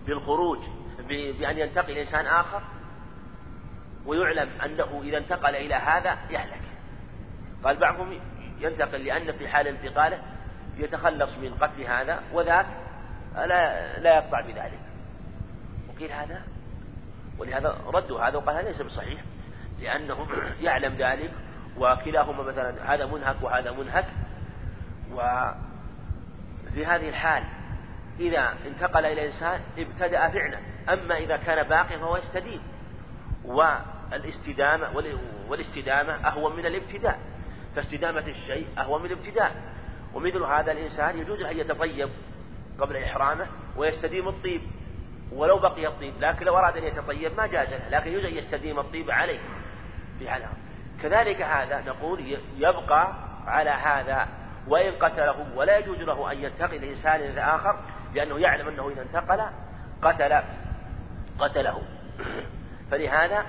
بالخروج 0.06 0.60
بأن 1.08 1.58
ينتقل 1.58 1.98
إنسان 1.98 2.26
آخر؟ 2.26 2.62
ويعلم 4.06 4.50
أنه 4.66 5.02
إذا 5.04 5.18
انتقل 5.18 5.56
إلى 5.56 5.76
هذا 5.76 6.18
يهلك. 6.30 6.62
قال 7.64 7.76
بعضهم 7.78 8.20
ينتقل 8.60 9.06
لأن 9.06 9.32
في 9.32 9.48
حال 9.48 9.68
انتقاله 9.68 10.22
يتخلص 10.78 11.38
من 11.38 11.54
قتل 11.62 11.82
هذا 11.82 12.24
وذاك 12.34 12.66
لا 13.36 14.00
لا 14.00 14.16
يقطع 14.16 14.42
بذلك. 14.42 14.80
وقيل 15.90 16.12
هذا 16.12 16.42
ولهذا 17.38 17.78
ردوا 17.88 18.22
هذا 18.22 18.38
وقال 18.38 18.56
هذا 18.56 18.68
ليس 18.68 18.82
بصحيح. 18.82 19.22
لأنه 19.82 20.28
يعلم 20.62 20.94
ذلك 20.94 21.32
وكلاهما 21.78 22.44
مثلا 22.44 22.94
هذا 22.94 23.06
منهك 23.06 23.36
وهذا 23.42 23.72
منهك. 23.72 24.06
وفي 25.12 26.86
هذه 26.86 27.10
الحال 27.10 27.44
إذا 28.20 28.54
انتقل 28.68 29.06
إلى 29.06 29.26
إنسان 29.26 29.60
ابتدأ 29.78 30.30
فعلا 30.30 30.60
أما 30.90 31.18
إذا 31.18 31.38
كان 31.38 31.68
باقيا 31.68 31.98
فهو 31.98 32.18
يستدين. 32.18 32.62
والإستدامة 33.46 34.88
والإستدامة 35.50 36.14
أهون 36.14 36.56
من 36.56 36.66
الابتداء. 36.66 37.20
فاستدامة 37.76 38.28
الشيء 38.28 38.68
أهون 38.78 39.02
من 39.02 39.08
الابتداء. 39.08 39.72
ومثل 40.14 40.44
هذا 40.44 40.72
الإنسان 40.72 41.20
يجوز 41.20 41.42
أن 41.42 41.58
يتطيب 41.60 42.10
قبل 42.80 42.98
إحرامه 42.98 43.48
ويستديم 43.78 44.28
الطيب 44.28 44.62
ولو 45.32 45.60
بقي 45.60 45.88
الطيب 45.88 46.14
لكن 46.20 46.46
لو 46.46 46.58
أراد 46.58 46.78
أن 46.78 46.84
يتطيب 46.84 47.38
ما 47.38 47.48
جاز 47.48 47.70
له 47.70 47.90
لكن 47.90 48.12
يجوز 48.12 48.26
أن 48.26 48.38
يستديم 48.38 48.80
الطيب 48.80 49.12
عليه. 49.12 49.40
حالها 50.30 50.54
كذلك 51.02 51.42
هذا 51.42 51.82
نقول 51.82 52.38
يبقى 52.58 53.14
على 53.48 53.70
هذا 53.70 54.28
وإن 54.68 54.94
قتله 54.94 55.46
ولا 55.56 55.78
يجوز 55.78 55.98
له 55.98 56.32
أن 56.32 56.44
ينتقل 56.44 56.84
إنسان 56.84 57.22
إلى 57.22 57.42
آخر 57.42 57.80
لأنه 58.14 58.40
يعلم 58.40 58.68
أنه 58.68 58.90
إذا 58.90 59.02
انتقل 59.02 59.42
قتل 60.02 60.42
قتله. 61.40 61.82
فلهذا 62.92 63.46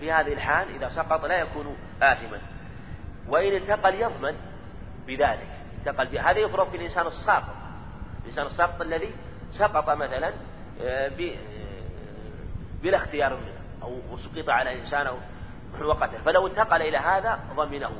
في 0.00 0.12
هذه 0.12 0.32
الحال 0.32 0.74
إذا 0.74 0.88
سقط 0.88 1.24
لا 1.24 1.38
يكون 1.38 1.76
آثما. 2.02 2.38
وإن 3.28 3.52
انتقل 3.52 3.94
يضمن 3.94 4.34
بذلك. 5.06 5.48
انتقل 5.78 6.18
هذا 6.18 6.38
يفرض 6.38 6.70
في 6.70 6.76
الإنسان 6.76 7.06
الساقط 7.06 7.54
الإنسان 8.22 8.46
الساقط 8.46 8.80
الذي 8.80 9.14
سقط 9.52 9.90
مثلا 9.90 10.32
آه، 10.82 11.08
آه، 11.08 11.10
بلا 12.82 12.96
اختيار 12.96 13.36
منه 13.36 13.58
أو 13.82 14.16
سقط 14.16 14.48
على 14.48 14.80
إنسان 14.80 15.06
أو 15.80 15.88
وقتل 15.88 16.18
فلو 16.24 16.46
انتقل 16.46 16.82
إلى 16.82 16.96
هذا 16.96 17.38
ضمنه. 17.56 17.90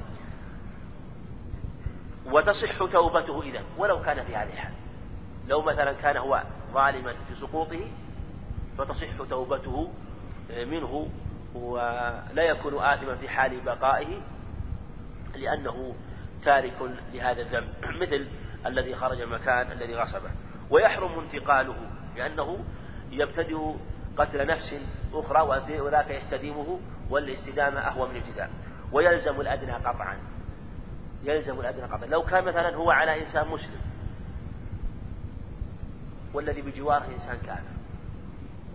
وتصح 2.27 2.79
توبته 2.93 3.43
إذا 3.43 3.63
ولو 3.79 4.03
كان 4.03 4.25
في 4.25 4.37
هذه 4.37 4.53
الحال 4.53 4.73
لو 5.49 5.63
مثلا 5.63 5.93
كان 5.93 6.17
هو 6.17 6.43
ظالما 6.73 7.13
في 7.13 7.41
سقوطه 7.41 7.81
فتصح 8.79 9.07
توبته 9.31 9.93
منه 10.51 11.09
ولا 11.55 12.43
يكون 12.43 12.75
آثما 12.75 13.15
في 13.15 13.29
حال 13.29 13.61
بقائه 13.61 14.21
لأنه 15.35 15.95
تارك 16.45 16.75
لهذا 17.13 17.43
الذنب. 17.43 17.69
مثل 18.03 18.27
الذي 18.67 18.95
خرج 18.95 19.21
المكان 19.21 19.73
الذي 19.73 19.95
غصبه. 19.95 20.31
ويحرم 20.71 21.19
انتقاله 21.19 21.77
لأنه 22.17 22.65
يبتدئ 23.11 23.75
قتل 24.19 24.47
نفس 24.47 24.75
أخرى 25.13 25.41
وذاك 25.81 26.11
يستديمه 26.11 26.81
والاستدامة 27.11 27.81
أهوى 27.81 28.09
من 28.09 28.17
الابتداء 28.17 28.51
ويلزم 28.93 29.41
الأدنى 29.41 29.73
قطعا. 29.73 30.19
يلزم 31.25 31.61
الأدنى 31.61 31.83
قطعا. 31.83 32.07
لو 32.07 32.23
كان 32.23 32.45
مثلا 32.45 32.77
هو 32.77 32.91
على 32.91 33.23
إنسان 33.23 33.49
مسلم 33.49 33.81
والذي 36.35 36.63
بجواره 36.63 37.05
إنسان 37.05 37.39
كافر. 37.47 37.79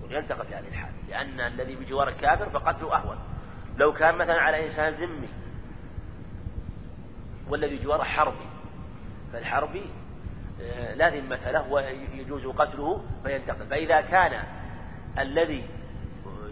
ينتقل 0.09 0.45
في 0.45 0.55
هذه 0.55 0.67
الحال 0.67 0.91
لأن 1.09 1.39
الذي 1.39 1.75
بجوار 1.75 2.07
الكافر 2.07 2.49
فقتله 2.49 2.95
أهون 2.95 3.17
لو 3.77 3.93
كان 3.93 4.15
مثلا 4.15 4.41
على 4.41 4.65
إنسان 4.65 4.93
ذمي 4.93 5.29
والذي 7.49 7.77
جواره 7.77 8.03
حربي 8.03 8.45
فالحربي 9.33 9.85
آه، 10.61 10.93
لا 10.93 11.09
ذمة 11.09 11.51
له 11.51 11.71
ويجوز 11.71 12.47
قتله 12.47 13.03
فينتقل 13.23 13.65
فإذا 13.65 14.01
كان 14.01 14.43
الذي 15.19 15.63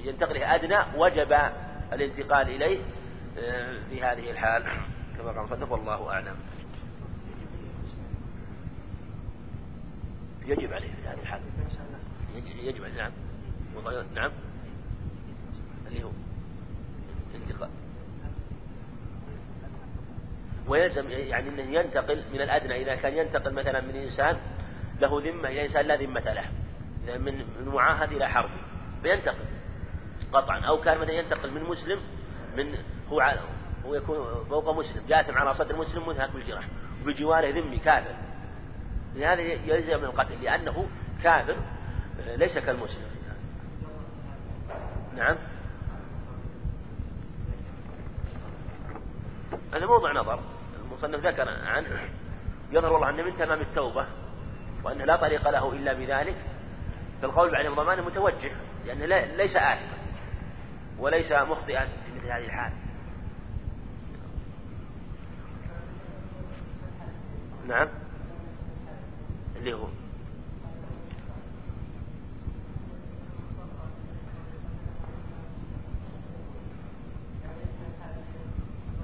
ينتقل 0.04 0.32
إليه 0.32 0.56
أدنى 0.56 0.78
وجب 0.98 1.38
الانتقال 1.94 2.50
إليه 2.50 2.80
آه، 3.40 3.80
في 3.90 4.04
هذه 4.04 4.32
الحال. 4.32 4.64
كما 5.18 5.32
قال 5.32 5.50
صدق 5.50 5.72
والله 5.72 6.10
أعلم. 6.10 6.36
يجب 10.46 10.74
عليه 10.74 10.88
في 10.88 11.08
هذه 11.08 11.20
الحال. 11.22 11.42
يجب 12.64 12.84
نعم. 12.98 13.12
نعم. 14.16 14.32
اللي 15.88 16.04
هو 16.04 16.10
انتقال. 17.36 17.70
ويلزم 20.68 21.10
يعني 21.10 21.50
إنه 21.50 21.80
ينتقل 21.80 22.24
من 22.34 22.42
الأدنى 22.42 22.82
إذا 22.82 22.96
كان 22.96 23.18
ينتقل 23.18 23.54
مثلا 23.54 23.82
من 23.82 23.96
إنسان 23.96 24.38
له 25.02 25.22
ذمة 25.22 25.50
إلى 25.50 25.66
إنسان 25.66 25.86
لا 25.86 25.96
ذمة 25.96 26.34
له. 26.34 26.46
من 27.08 27.38
من 27.38 27.72
معاهد 27.74 28.12
إلى 28.12 28.30
حرب 28.30 28.50
فينتقل 29.02 29.46
قطعا 30.34 30.60
أو 30.60 30.82
كان 30.82 30.98
مثلا 30.98 31.12
ينتقل 31.12 31.52
من 31.52 31.64
مسلم 31.64 32.00
من 32.58 32.76
هو 33.10 33.22
هو 33.86 33.96
يكون 33.96 34.46
فوق 34.50 34.78
مسلم 34.78 35.04
جاثم 35.08 35.38
على 35.38 35.54
صدر 35.54 35.76
مسلم 35.76 36.10
منهك 36.10 36.32
بالجراح 36.32 36.68
وبجواره 37.04 37.50
ذمي 37.50 37.78
كافر. 37.78 38.16
لهذا 39.16 39.42
يلزم 39.42 39.98
من 39.98 40.06
القتل 40.06 40.44
لأنه 40.44 40.88
كافر 41.24 41.56
ليس 42.36 42.58
كالمسلم. 42.58 43.12
نعم. 45.16 45.36
هذا 49.74 49.86
موضع 49.86 50.12
نظر. 50.12 50.40
المصنف 50.86 51.26
ذكر 51.26 51.50
عنه 51.50 51.88
يظهر 52.72 52.94
والله 52.94 53.10
أنه 53.10 53.24
من 53.24 53.38
تمام 53.38 53.62
التوبة 53.62 54.06
وأنه 54.84 55.06
لا 55.06 55.16
طريق 55.16 55.50
له 55.50 55.74
إلا 55.74 55.94
بذلك 55.94 56.36
فالقول 57.22 57.52
بعدم 57.52 57.76
ضمانه 57.76 58.02
متوجه 58.02 58.52
لأنه 58.86 59.06
ليس 59.36 59.56
آثما 59.56 59.98
وليس 61.00 61.32
مخطئا 61.32 61.86
في 61.86 62.12
مثل 62.18 62.32
هذه 62.32 62.46
الحال. 62.46 62.72
نعم. 67.68 67.88
اللي 69.56 69.74
هو. 69.74 69.88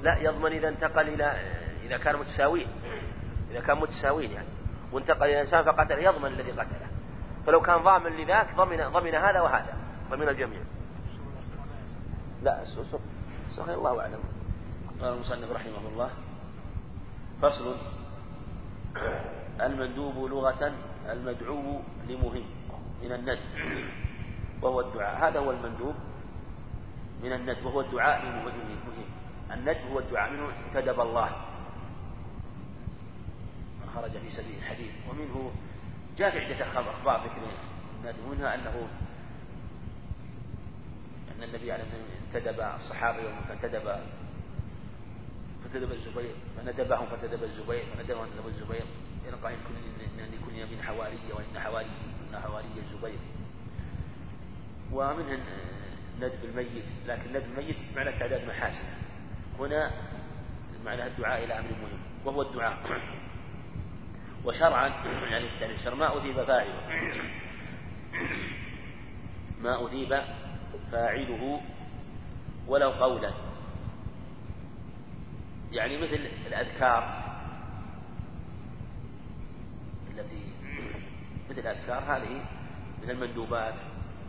لا 0.03 0.17
يضمن 0.17 0.51
إذا 0.51 0.69
انتقل 0.69 1.09
إلى 1.09 1.37
إذا 1.85 1.97
كان 1.97 2.15
متساوين 2.15 2.67
إذا 3.51 3.59
كان 3.59 3.77
متساوين 3.77 4.31
يعني. 4.31 4.47
وانتقل 4.91 5.25
إلى 5.25 5.41
إنسان 5.41 5.63
فقتله 5.63 5.97
يضمن 5.97 6.25
الذي 6.25 6.51
قتله. 6.51 6.96
فلو 7.47 7.61
كان 7.61 7.77
ضامن 7.77 8.11
لذاك 8.11 8.55
ضمن 8.55 8.77
ضمن 8.77 9.15
هذا 9.15 9.41
وهذا 9.41 9.73
ضمن 10.11 10.29
الجميع. 10.29 10.61
لا 12.43 12.63
صحيح 13.49 13.69
الله 13.69 14.01
أعلم. 14.01 14.19
قال 15.01 15.13
المصنف 15.13 15.51
رحمه 15.51 15.87
الله 15.93 16.09
فصل 17.41 17.75
المندوب 19.61 20.31
لغة 20.31 20.73
المدعو 21.09 21.79
لمهم 22.07 22.45
من 23.03 23.11
الند 23.11 23.39
وهو 24.61 24.81
الدعاء. 24.81 25.27
هذا 25.27 25.39
هو 25.39 25.51
المندوب 25.51 25.95
من 27.23 27.33
الند 27.33 27.57
وهو 27.63 27.81
الدعاء 27.81 28.25
لمهم. 28.25 29.07
الند 29.51 29.77
هو 29.91 29.99
الدعاء 29.99 30.31
منه 30.31 30.49
انتدب 30.67 30.99
الله. 30.99 31.29
خرج 33.95 34.11
في 34.11 34.29
سبيل 34.31 34.57
الحديث 34.57 34.91
ومنه 35.09 35.51
جاء 36.17 36.31
في 36.31 36.53
عدة 36.53 36.91
أخبار 36.91 37.23
ذكر 37.23 37.41
الند 38.03 38.15
ومنها 38.25 38.55
أنه 38.55 38.87
أن 41.37 41.43
النبي 41.43 41.71
عليه 41.71 41.83
الصلاة 41.83 42.01
والسلام 42.01 42.35
انتدب 42.35 42.59
الصحابة 42.75 43.19
يوم 43.19 43.41
فانتدب 43.49 43.99
فانتدب 45.63 45.91
الزبير 45.91 46.35
فندبهم 46.57 47.05
فانتدب 47.05 47.43
الزبير 47.43 47.83
فندبهم 47.97 48.25
فانتدب 48.25 48.47
الزبير 48.47 48.83
إن 49.29 49.35
قال 49.35 49.53
إن 49.53 50.31
لكل 50.31 50.61
نبي 50.61 50.83
حوارية 50.83 51.33
وإن 51.33 51.59
حواري 51.59 51.89
إن 52.29 52.39
حواري 52.39 52.67
الزبير. 52.77 53.19
ومنها 54.91 55.37
ندب 56.17 56.43
الميت 56.43 56.83
لكن 57.07 57.29
ندب 57.29 57.45
الميت 57.45 57.77
معنى 57.95 58.19
تعداد 58.19 58.47
محاسن. 58.47 58.87
هنا 59.59 59.91
معنى 60.85 61.07
الدعاء 61.07 61.43
إلى 61.43 61.59
أمر 61.59 61.69
مهم 61.69 61.99
وهو 62.25 62.41
الدعاء. 62.41 62.77
وشرعا 64.47 64.87
يعني 65.31 65.45
يعني 65.61 65.73
الشرع 65.73 65.93
ما 65.93 66.17
أذيب 66.17 66.43
فاعله. 66.43 66.81
ما 69.61 69.85
أذيب 69.85 70.21
فاعله 70.91 71.61
ولو 72.67 72.91
قولا. 72.91 73.31
يعني 75.71 75.97
مثل 75.97 76.19
الأذكار 76.47 77.23
التي 80.11 80.53
مثل 81.49 81.59
الأذكار 81.59 81.99
هذه 81.99 82.45
من 83.03 83.09
المندوبات 83.09 83.75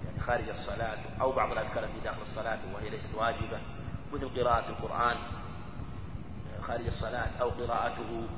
يعني 0.06 0.20
خارج 0.20 0.48
الصلاة 0.48 0.98
أو 1.20 1.32
بعض 1.32 1.52
الأذكار 1.52 1.84
التي 1.84 2.00
داخل 2.04 2.22
الصلاة 2.22 2.58
وهي 2.74 2.90
ليست 2.90 3.14
واجبة 3.14 3.60
مثل 4.12 4.28
قراءة 4.28 4.68
القرآن 4.68 5.16
خارج 6.60 6.86
الصلاة 6.86 7.30
أو 7.40 7.50
قراءته 7.50 8.28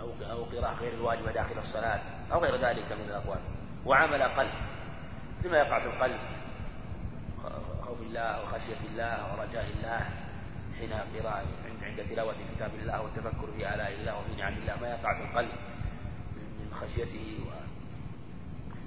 أو 0.00 0.08
أو 0.30 0.44
قراءة 0.44 0.74
غير 0.80 0.92
الواجبة 0.92 1.32
داخل 1.32 1.58
الصلاة 1.58 2.00
أو 2.32 2.38
غير 2.38 2.56
ذلك 2.56 2.92
من 2.92 3.04
الأقوال. 3.08 3.38
وعمل 3.86 4.22
قلب. 4.22 4.50
لما 5.44 5.58
يقع 5.58 5.80
في 5.80 5.86
القلب؟ 5.86 6.20
خوف 7.82 8.00
الله 8.00 8.42
وخشية 8.42 8.80
الله 8.92 9.32
ورجاء 9.32 9.66
الله. 9.76 10.00
حين 10.78 10.92
قراءة 10.92 11.46
عند 11.82 12.06
تلاوة 12.10 12.34
كتاب 12.56 12.70
الله 12.82 13.02
والتفكر 13.02 13.48
في 13.56 13.74
آلاء 13.74 13.92
الله 13.92 14.18
وفي 14.18 14.40
نعم 14.40 14.52
الله. 14.52 14.80
ما 14.80 14.88
يقع 14.88 15.14
في 15.14 15.22
القلب 15.24 15.52
من 16.34 16.74
خشيته 16.74 17.38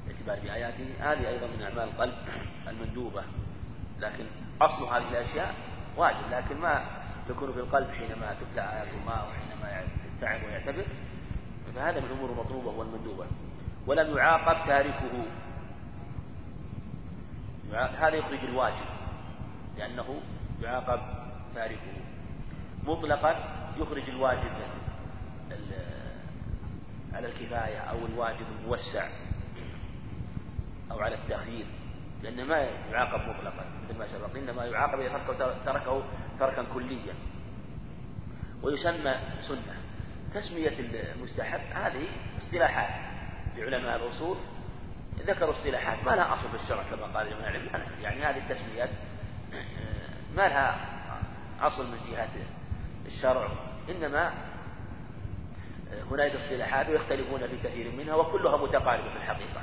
والاعتبار 0.06 0.40
بآياته. 0.40 0.88
هذه 1.00 1.28
أيضا 1.30 1.48
من 1.48 1.62
أعمال 1.62 1.84
القلب 1.84 2.16
المندوبة. 2.68 3.24
لكن 4.00 4.26
أصل 4.62 4.84
هذه 4.84 5.10
الأشياء 5.10 5.56
واجب. 5.98 6.32
لكن 6.32 6.58
ما 6.58 6.84
تكون 7.30 7.54
في 7.54 7.60
القلب 7.60 7.92
حينما 7.92 8.36
تتلى 8.42 8.62
آيات 8.62 8.88
الله 9.02 9.28
وحينما 9.28 9.84
يتعب 10.20 10.44
ويعتبر 10.44 10.86
فهذا 11.76 12.00
من 12.00 12.06
الأمور 12.06 12.30
المطلوبة 12.30 12.68
والمندوبة. 12.68 13.26
ولم 13.88 14.18
يعاقب 14.18 14.68
تاركه. 14.68 15.26
هذا 17.74 18.16
يخرج 18.16 18.40
الواجب 18.44 18.86
لأنه 19.78 20.22
يعاقب 20.62 21.00
تاركه. 21.56 21.94
مطلقا 22.84 23.36
يخرج 23.78 24.10
الواجب 24.10 24.52
على 27.14 27.28
الكفاية 27.28 27.78
أو 27.78 28.06
الواجب 28.06 28.46
الموسع 28.60 29.10
أو 30.92 31.00
على 31.00 31.16
التأخير 31.16 31.66
لأنه 32.24 32.44
ما 32.44 32.58
يعاقب 32.92 33.30
مطلقا 33.30 33.66
مثل 33.84 34.00
ما 34.00 34.08
سبق. 34.08 34.38
إنما 34.38 34.66
يعاقب 34.66 35.00
إذا 35.00 35.20
تركه, 35.66 36.04
تركا 36.40 36.66
كليا. 36.74 37.14
ويسمى 38.64 39.16
سنة. 39.42 39.79
تسمية 40.34 40.74
المستحب 40.80 41.60
هذه 41.74 42.08
اصطلاحات 42.38 42.90
لعلماء 43.58 43.96
الأصول 43.96 44.38
ذكروا 45.20 45.52
اصطلاحات 45.52 46.04
ما 46.06 46.12
لها 46.12 46.34
أصل 46.34 46.50
في 46.50 46.64
الشرع 46.64 46.84
كما 46.84 47.18
قال 47.18 47.30
جماعة 47.30 47.50
العلم 47.50 47.70
يعني 48.02 48.24
هذه 48.24 48.38
التسميات 48.38 48.90
ما 50.36 50.42
لها 50.42 50.78
أصل 51.62 51.92
من 51.92 51.98
جهة 52.12 52.30
الشرع 53.06 53.48
إنما 53.90 54.34
هناك 56.12 56.32
اصطلاحات 56.32 56.90
ويختلفون 56.90 57.48
في 57.48 57.58
كثير 57.64 57.92
منها 57.92 58.16
وكلها 58.16 58.58
متقاربة 58.58 59.10
في 59.10 59.18
الحقيقة 59.18 59.62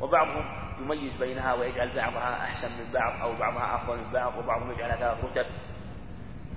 وبعضهم 0.00 0.44
يميز 0.80 1.16
بينها 1.16 1.54
ويجعل 1.54 1.96
بعضها 1.96 2.44
أحسن 2.44 2.68
من 2.68 2.92
بعض 2.92 3.22
أو 3.22 3.38
بعضها 3.38 3.76
أفضل 3.76 3.96
من 3.96 4.12
بعض 4.12 4.38
وبعضهم 4.38 4.70
يجعلها 4.70 5.16
رتب 5.24 5.46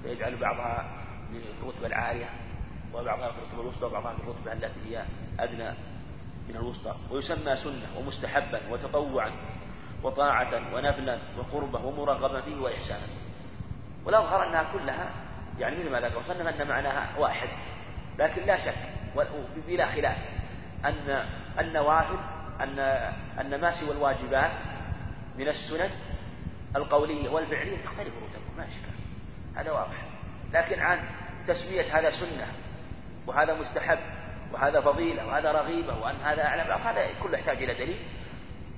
فيجعل 0.03 0.35
بعضها 0.35 0.85
من 1.31 1.41
الرتبة 1.61 1.87
العالية. 1.87 2.29
وبعضها 2.93 3.31
في 3.31 3.37
الرتبة 3.37 3.61
الوسطى 3.61 3.85
وبعضها 3.85 4.13
في 4.13 4.23
الرتبة 4.23 4.53
التي 4.53 4.79
هي 4.89 5.03
أدنى 5.39 5.69
من 6.49 6.55
الوسطى 6.55 6.95
ويسمى 7.11 7.55
سنة 7.55 7.87
ومستحبا 7.97 8.61
وتطوعا 8.71 9.31
وطاعة 10.03 10.75
ونفلا 10.75 11.17
وقربة 11.37 11.85
ومرغبا 11.85 12.41
فيه 12.41 12.55
وإحسانا 12.55 13.07
والأظهر 14.05 14.47
أنها 14.47 14.65
كلها 14.73 15.09
يعني 15.59 15.75
مثل 15.79 15.91
ما 15.91 15.99
ذكر 15.99 16.17
وصنف 16.17 16.61
أن 16.61 16.67
معناها 16.67 17.17
واحد 17.17 17.49
لكن 18.19 18.45
لا 18.45 18.65
شك 18.65 18.75
بلا 19.67 19.85
خلاف 19.85 20.17
أن 20.85 21.25
النوافل 21.59 22.17
أن 22.61 22.79
أن 23.39 23.61
ما 23.61 23.71
سوى 23.71 23.91
الواجبات 23.91 24.51
من 25.37 25.47
السنن 25.47 25.89
القولية 26.75 27.29
والفعلية 27.29 27.77
تختلف 27.77 28.07
رتبه 28.07 28.57
ما 28.57 28.63
إشكال 28.63 28.93
هذا 29.55 29.71
واضح 29.71 29.97
لكن 30.53 30.79
عن 30.79 30.99
تسمية 31.47 31.99
هذا 31.99 32.09
سنة 32.09 32.47
وهذا 33.27 33.53
مستحب 33.53 33.99
وهذا 34.53 34.81
فضيلة 34.81 35.27
وهذا 35.27 35.51
رغيبة 35.51 35.99
وأن 35.99 36.15
هذا 36.15 36.45
أعلى 36.45 36.61
هذا 36.61 37.07
كله 37.23 37.37
يحتاج 37.37 37.63
إلى 37.63 37.73
دليل. 37.73 37.99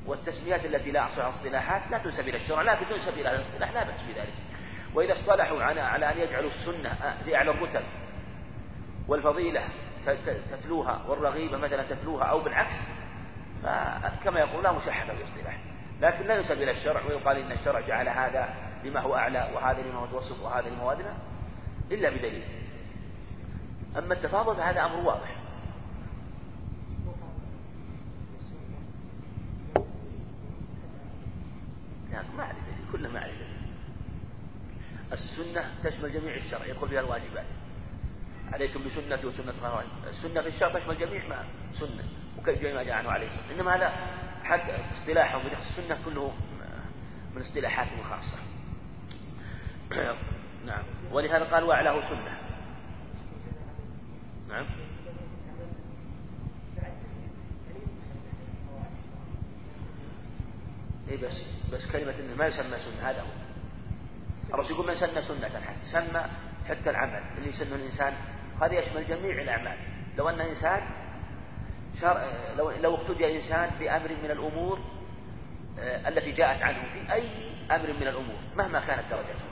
والتسميات 0.06 0.66
التي 0.66 0.92
لا 0.92 1.08
أصلها 1.08 1.30
اصطلاحات 1.30 1.82
لا 1.92 1.98
تنسب 1.98 2.28
إلى 2.28 2.38
الشرع 2.38 2.62
لكن 2.62 2.86
تنسب 2.90 3.14
إلى 3.14 3.36
الاصطلاح 3.36 3.72
لا 3.72 3.84
بأس 3.84 4.02
بذلك. 4.10 4.34
وإذا 4.94 5.14
اصطلحوا 5.14 5.64
على 5.64 6.12
أن 6.12 6.18
يجعلوا 6.18 6.50
السنة 6.50 7.16
في 7.26 7.36
أعلى 7.36 7.52
الرتب 7.52 7.84
والفضيلة 9.08 9.62
تتلوها 10.52 11.02
والرغيبة 11.08 11.58
مثلا 11.58 11.84
تتلوها 11.84 12.26
أو 12.26 12.40
بالعكس 12.40 12.74
فكما 13.64 14.40
يقول 14.40 14.64
لا 14.64 14.72
مشاحة 14.72 15.14
بالاصطلاح 15.14 15.58
لكن 16.02 16.28
لا 16.28 16.36
ينسب 16.36 16.62
إلى 16.62 16.72
الشرع 16.72 17.02
ويقال 17.08 17.38
إن 17.38 17.52
الشرع 17.52 17.80
جعل 17.80 18.10
هذا 18.10 18.50
لما 18.84 19.00
هو 19.00 19.16
أعلى 19.16 19.50
وهذا 19.56 19.82
لما 19.82 20.00
هو 20.00 20.06
متوسط 20.06 20.42
وهذا 20.42 20.70
لما 20.70 20.84
هو 20.84 20.92
أدنى 20.92 21.14
إلا 21.92 22.10
بدليل. 22.10 22.44
أما 23.98 24.14
التفاضل 24.14 24.56
فهذا 24.56 24.86
أمر 24.86 25.08
واضح. 25.08 25.36
كله 32.92 33.10
ما 33.10 33.20
عليه 33.20 33.34
دليل 33.34 33.48
السنة 35.12 35.64
تشمل 35.84 36.14
جميع 36.14 36.36
الشرع 36.36 36.66
يدخل 36.66 36.90
فيها 36.90 37.00
الواجبات. 37.00 37.46
عليكم 38.54 38.84
بسنتي 38.84 39.28
وسنة 39.28 39.50
الخوارج 39.50 39.88
السنة 40.10 40.42
في 40.42 40.48
الشرع 40.48 40.80
تشمل 40.80 40.98
جميع 40.98 41.28
ما 41.28 41.46
سنة 41.74 42.04
وكيف 42.40 42.64
ما 42.64 42.84
جاء 42.84 42.96
عنه 42.96 43.12
عليه 43.12 43.28
الصلاة 43.28 43.52
إنما 43.52 43.76
هذا 43.76 43.94
حتى 44.44 44.78
اصطلاحهم 44.94 45.42
بنفس 45.44 45.68
السنة 45.70 45.98
كله 46.06 46.34
من 47.36 47.42
اصطلاحاتهم 47.42 48.00
الخاصة 48.00 48.38
نعم. 50.66 50.84
ولهذا 51.12 51.44
قال 51.44 51.64
وأعلاه 51.64 52.10
سنة. 52.10 52.43
نعم. 54.54 54.66
إيه 61.10 61.18
بس 61.18 61.46
بس 61.74 61.92
كلمة 61.92 62.14
إنه 62.20 62.36
ما 62.38 62.46
يسمى 62.48 62.78
سنة 62.78 63.10
هذا 63.10 63.22
هو. 63.22 63.28
الرسول 64.54 64.72
يقول 64.72 64.88
من 64.88 64.96
سن 64.96 65.22
سنة 65.22 65.50
حسنة 65.60 65.84
سمى 65.92 66.26
حتى 66.70 66.90
العمل. 66.90 67.24
اللي 67.38 67.50
يسنه 67.50 67.76
الإنسان 67.76 68.14
هذا 68.62 68.74
يشمل 68.74 69.08
جميع 69.08 69.42
الأعمال. 69.42 69.78
لو 70.18 70.30
أن 70.30 70.40
إنسان 70.42 70.82
شر... 72.02 72.32
لو 72.58 72.72
لو 72.72 72.96
اقتدي 72.96 73.36
إنسان 73.36 73.70
بأمر 73.80 74.10
من 74.24 74.32
الأمور 74.32 74.80
آه، 75.80 76.10
التي 76.10 76.32
جاءت 76.32 76.62
عنه 76.64 76.84
في 76.94 77.14
أي 77.14 77.30
أمر 77.72 77.94
من 77.94 78.08
الأمور 78.08 78.40
مهما 78.58 78.80
كانت 78.80 79.04
درجته. 79.12 79.46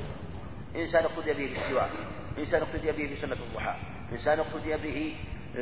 إنسان 0.75 1.03
اقتدي 1.03 1.33
به 1.33 1.53
بالسواك 1.53 1.91
إنسان 2.37 2.61
اقتدي 2.61 2.91
به 2.91 3.07
في 3.07 3.15
سنة 3.15 3.33
الضحى. 3.35 3.75
إنسان 4.11 4.39
اقتدي 4.39 4.77
به 4.77 5.15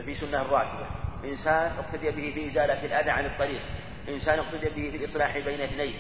في 0.06 0.16
سنة 0.16 0.42
الراتبة 0.42 0.86
إنسان 1.24 1.72
اقتدي 1.78 2.12
به 2.12 2.32
في 2.34 2.48
إزالة 2.48 2.86
الأذى 2.86 3.10
عن 3.10 3.26
الطريق. 3.26 3.62
إنسان 4.10 4.40
اقتدي 4.40 4.70
به 4.70 4.90
في 4.92 4.98
الإصلاح 4.98 5.38
بين 5.38 5.62
اثنين. 5.62 5.94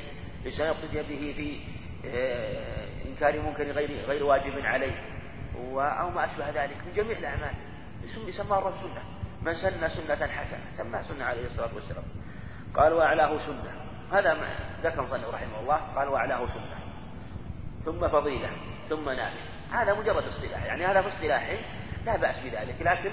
إنسان 0.45 0.67
اقتدي 0.67 1.01
به 1.01 1.33
في 1.37 1.59
آه، 2.05 2.87
إنكار 3.05 3.41
منكر 3.41 3.63
غير 3.63 4.05
غير 4.05 4.23
واجب 4.23 4.65
عليه. 4.65 4.95
أو 5.55 6.09
ما 6.09 6.25
أشبه 6.25 6.49
ذلك. 6.49 6.77
من 6.85 6.93
جميع 6.95 7.17
الأعمال. 7.17 7.53
يسمى 8.27 8.57
الرب 8.57 8.73
سنة. 8.81 9.03
من 9.41 9.53
سن 9.53 9.87
سنة 9.87 10.27
حسنة. 10.27 10.71
سمى 10.77 11.03
سنة 11.03 11.25
عليه 11.25 11.45
الصلاة 11.45 11.75
والسلام. 11.75 12.03
قال 12.75 12.93
وأعلاه 12.93 13.37
سنة. 13.37 13.71
هذا 14.11 14.33
ما 14.33 14.47
ذكر 14.83 15.01
مصنف 15.01 15.29
رحمه 15.29 15.59
الله 15.59 15.75
قال 15.75 16.07
وأعلاه 16.07 16.47
سنة. 16.47 16.79
ثم 17.85 18.07
فضيلة. 18.07 18.49
ثم 18.89 19.09
نافع. 19.09 19.39
هذا 19.71 19.93
مجرد 19.93 20.23
اصطلاح. 20.23 20.65
يعني 20.65 20.85
هذا 20.85 21.01
في 21.01 21.07
اصطلاحه 21.07 21.57
لا 22.05 22.17
بأس 22.17 22.39
بذلك 22.39 22.75
لكن 22.81 23.11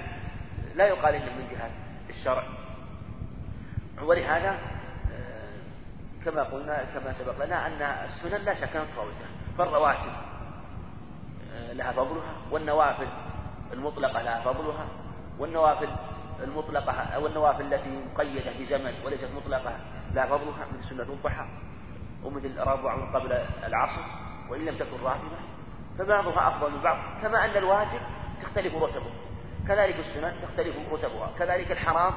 لا 0.74 0.87
يقال 0.87 1.14
إنه 1.14 1.32
من 1.32 1.49
جهة 1.51 1.70
الشرع. 2.11 2.43
ولهذا 4.03 4.51
آه، 5.12 6.24
كما 6.24 6.43
قلنا 6.43 6.84
كما 6.95 7.12
سبق 7.12 7.45
لنا 7.45 7.66
أن 7.66 7.82
السنن 7.82 8.45
لا 8.45 8.55
شك 8.55 8.76
متفاوتة. 8.76 9.26
فالرواتب 9.59 10.12
آه، 11.55 11.72
لها 11.72 11.93
فضلها 11.93 12.34
والنوافل 12.51 13.09
المطلقة 13.72 14.22
لها 14.22 14.41
فضلها 14.41 14.87
والنوافل 15.39 15.89
المطلقة 16.43 17.18
والنوافل 17.18 17.74
التي 17.74 18.01
مقيدة 18.12 18.53
بزمن 18.61 18.93
وليست 19.05 19.28
مطلقة 19.37 19.72
لها 20.14 20.26
فضلها 20.26 20.66
من 20.72 20.82
سنة 20.82 21.03
الضحى 21.03 21.47
ومثل 22.24 22.59
ربع 22.59 23.12
قبل 23.14 23.32
العصر 23.66 24.03
وإن 24.51 24.64
لم 24.64 24.76
تكن 24.76 25.03
راتبة 25.03 25.37
فبعضها 25.99 26.49
أفضل 26.49 26.72
من 26.72 26.82
بعض 26.82 26.99
كما 27.22 27.45
أن 27.45 27.57
الواجب 27.57 28.01
تختلف 28.43 28.74
رتبه. 28.74 29.11
كذلك 29.68 29.97
السنن 29.99 30.34
تختلف 30.43 30.76
رتبها. 30.93 31.32
كذلك 31.39 31.72
الحرام 31.72 32.14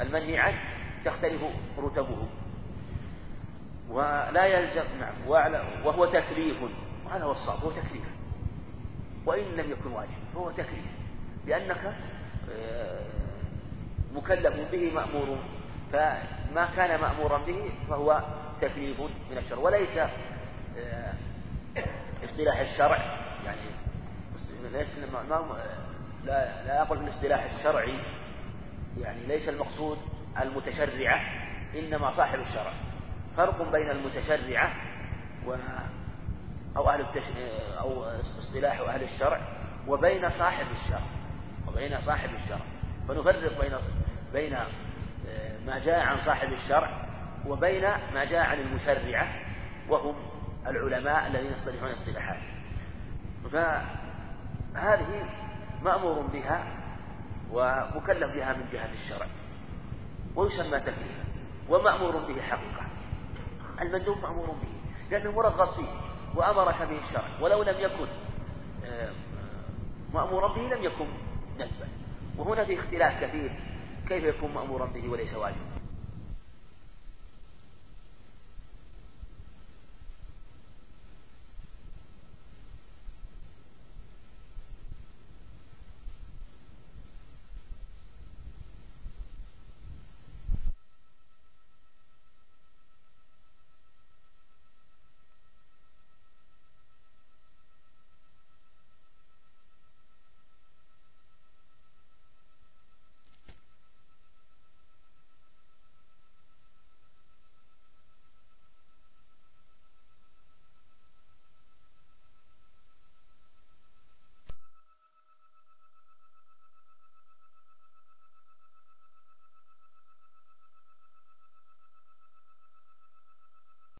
المنهي 0.00 0.38
عنه 0.38 0.58
تختلف 1.04 1.42
رتبه. 1.78 2.28
ولا 3.90 4.46
يلزم 4.46 4.84
نعم 5.00 5.14
وهو 5.84 6.06
تكليف. 6.06 6.56
وهذا 7.06 7.24
هو 7.24 7.32
الصواب 7.32 7.64
هو 7.64 7.70
تكليف. 7.70 8.04
وإن 9.26 9.44
لم 9.56 9.70
يكن 9.70 9.92
واجب 9.92 10.18
فهو 10.34 10.50
تكليف. 10.50 10.86
لأنك 11.46 11.94
آه، 12.52 13.06
مكلف 14.14 14.72
به 14.72 14.92
مأمور. 14.94 15.38
فما 15.92 16.68
كان 16.76 17.00
مأمورا 17.00 17.38
به 17.38 17.70
فهو 17.88 18.22
تكليف 18.60 19.00
من 19.30 19.38
الشرع. 19.38 19.58
وليس 19.58 19.98
آه، 20.78 21.12
اصطلاح 22.24 22.58
الشرع 22.58 22.98
يعني 23.44 23.60
ليس 24.72 24.98
ما 25.12 25.58
لا 26.24 26.64
لا 26.66 26.82
أقول 26.82 26.98
بالاصطلاح 26.98 27.44
الشرعي 27.54 27.98
يعني 28.98 29.26
ليس 29.26 29.48
المقصود 29.48 29.98
المتشرعة 30.42 31.20
إنما 31.74 32.16
صاحب 32.16 32.40
الشرع. 32.40 32.72
فرق 33.36 33.72
بين 33.72 33.90
المتشرعة 33.90 34.72
و 35.46 35.56
أو 36.76 36.90
أهل 36.90 37.00
التش... 37.00 37.22
أو 37.78 38.04
اصطلاح 38.38 38.80
أهل 38.80 39.02
الشرع 39.02 39.40
وبين 39.88 40.30
صاحب 40.30 40.66
الشرع. 40.70 41.02
وبين 41.68 42.00
صاحب 42.00 42.30
الشرع. 42.34 42.60
فنفرق 43.08 43.60
بين 43.60 43.78
بين 44.32 44.54
آه، 44.54 45.58
ما 45.66 45.78
جاء 45.78 46.00
عن 46.00 46.26
صاحب 46.26 46.52
الشرع 46.52 47.08
وبين 47.46 47.82
ما 48.14 48.24
جاء 48.24 48.40
عن 48.40 48.60
المشرعة 48.60 49.28
وهم 49.88 50.14
العلماء 50.66 51.26
الذين 51.26 51.52
يصطلحون 51.52 51.90
اصطلاحات 51.90 52.38
فهذه 54.74 55.28
مأمور 55.82 56.26
بها 56.32 56.64
ومكلف 57.52 58.34
بها 58.34 58.52
من 58.52 58.68
جهة 58.72 58.92
الشرع 58.92 59.26
ويسمى 60.36 60.80
تكليفا 60.80 61.24
ومأمور 61.68 62.16
به 62.16 62.42
حقيقة. 62.42 62.86
المندوب 63.80 64.18
مأمور 64.18 64.46
به 64.46 64.68
لأنه 65.10 65.30
مرغب 65.32 65.74
فيه 65.74 65.88
وأمرك 66.34 66.82
به 66.82 66.98
الشرع 67.08 67.24
ولو 67.40 67.62
لم 67.62 67.74
يكن 67.78 68.06
آه، 68.84 69.10
مأمورا 70.14 70.48
به 70.48 70.60
لم 70.60 70.84
يكن 70.84 71.06
ندبا 71.54 71.88
وهنا 72.38 72.64
في 72.64 72.74
اختلاف 72.74 73.24
كثير 73.24 73.52
كيف 74.08 74.24
يكون 74.24 74.54
مأمورا 74.54 74.86
به 74.86 75.08
وليس 75.08 75.34
واجبا؟ 75.34 75.77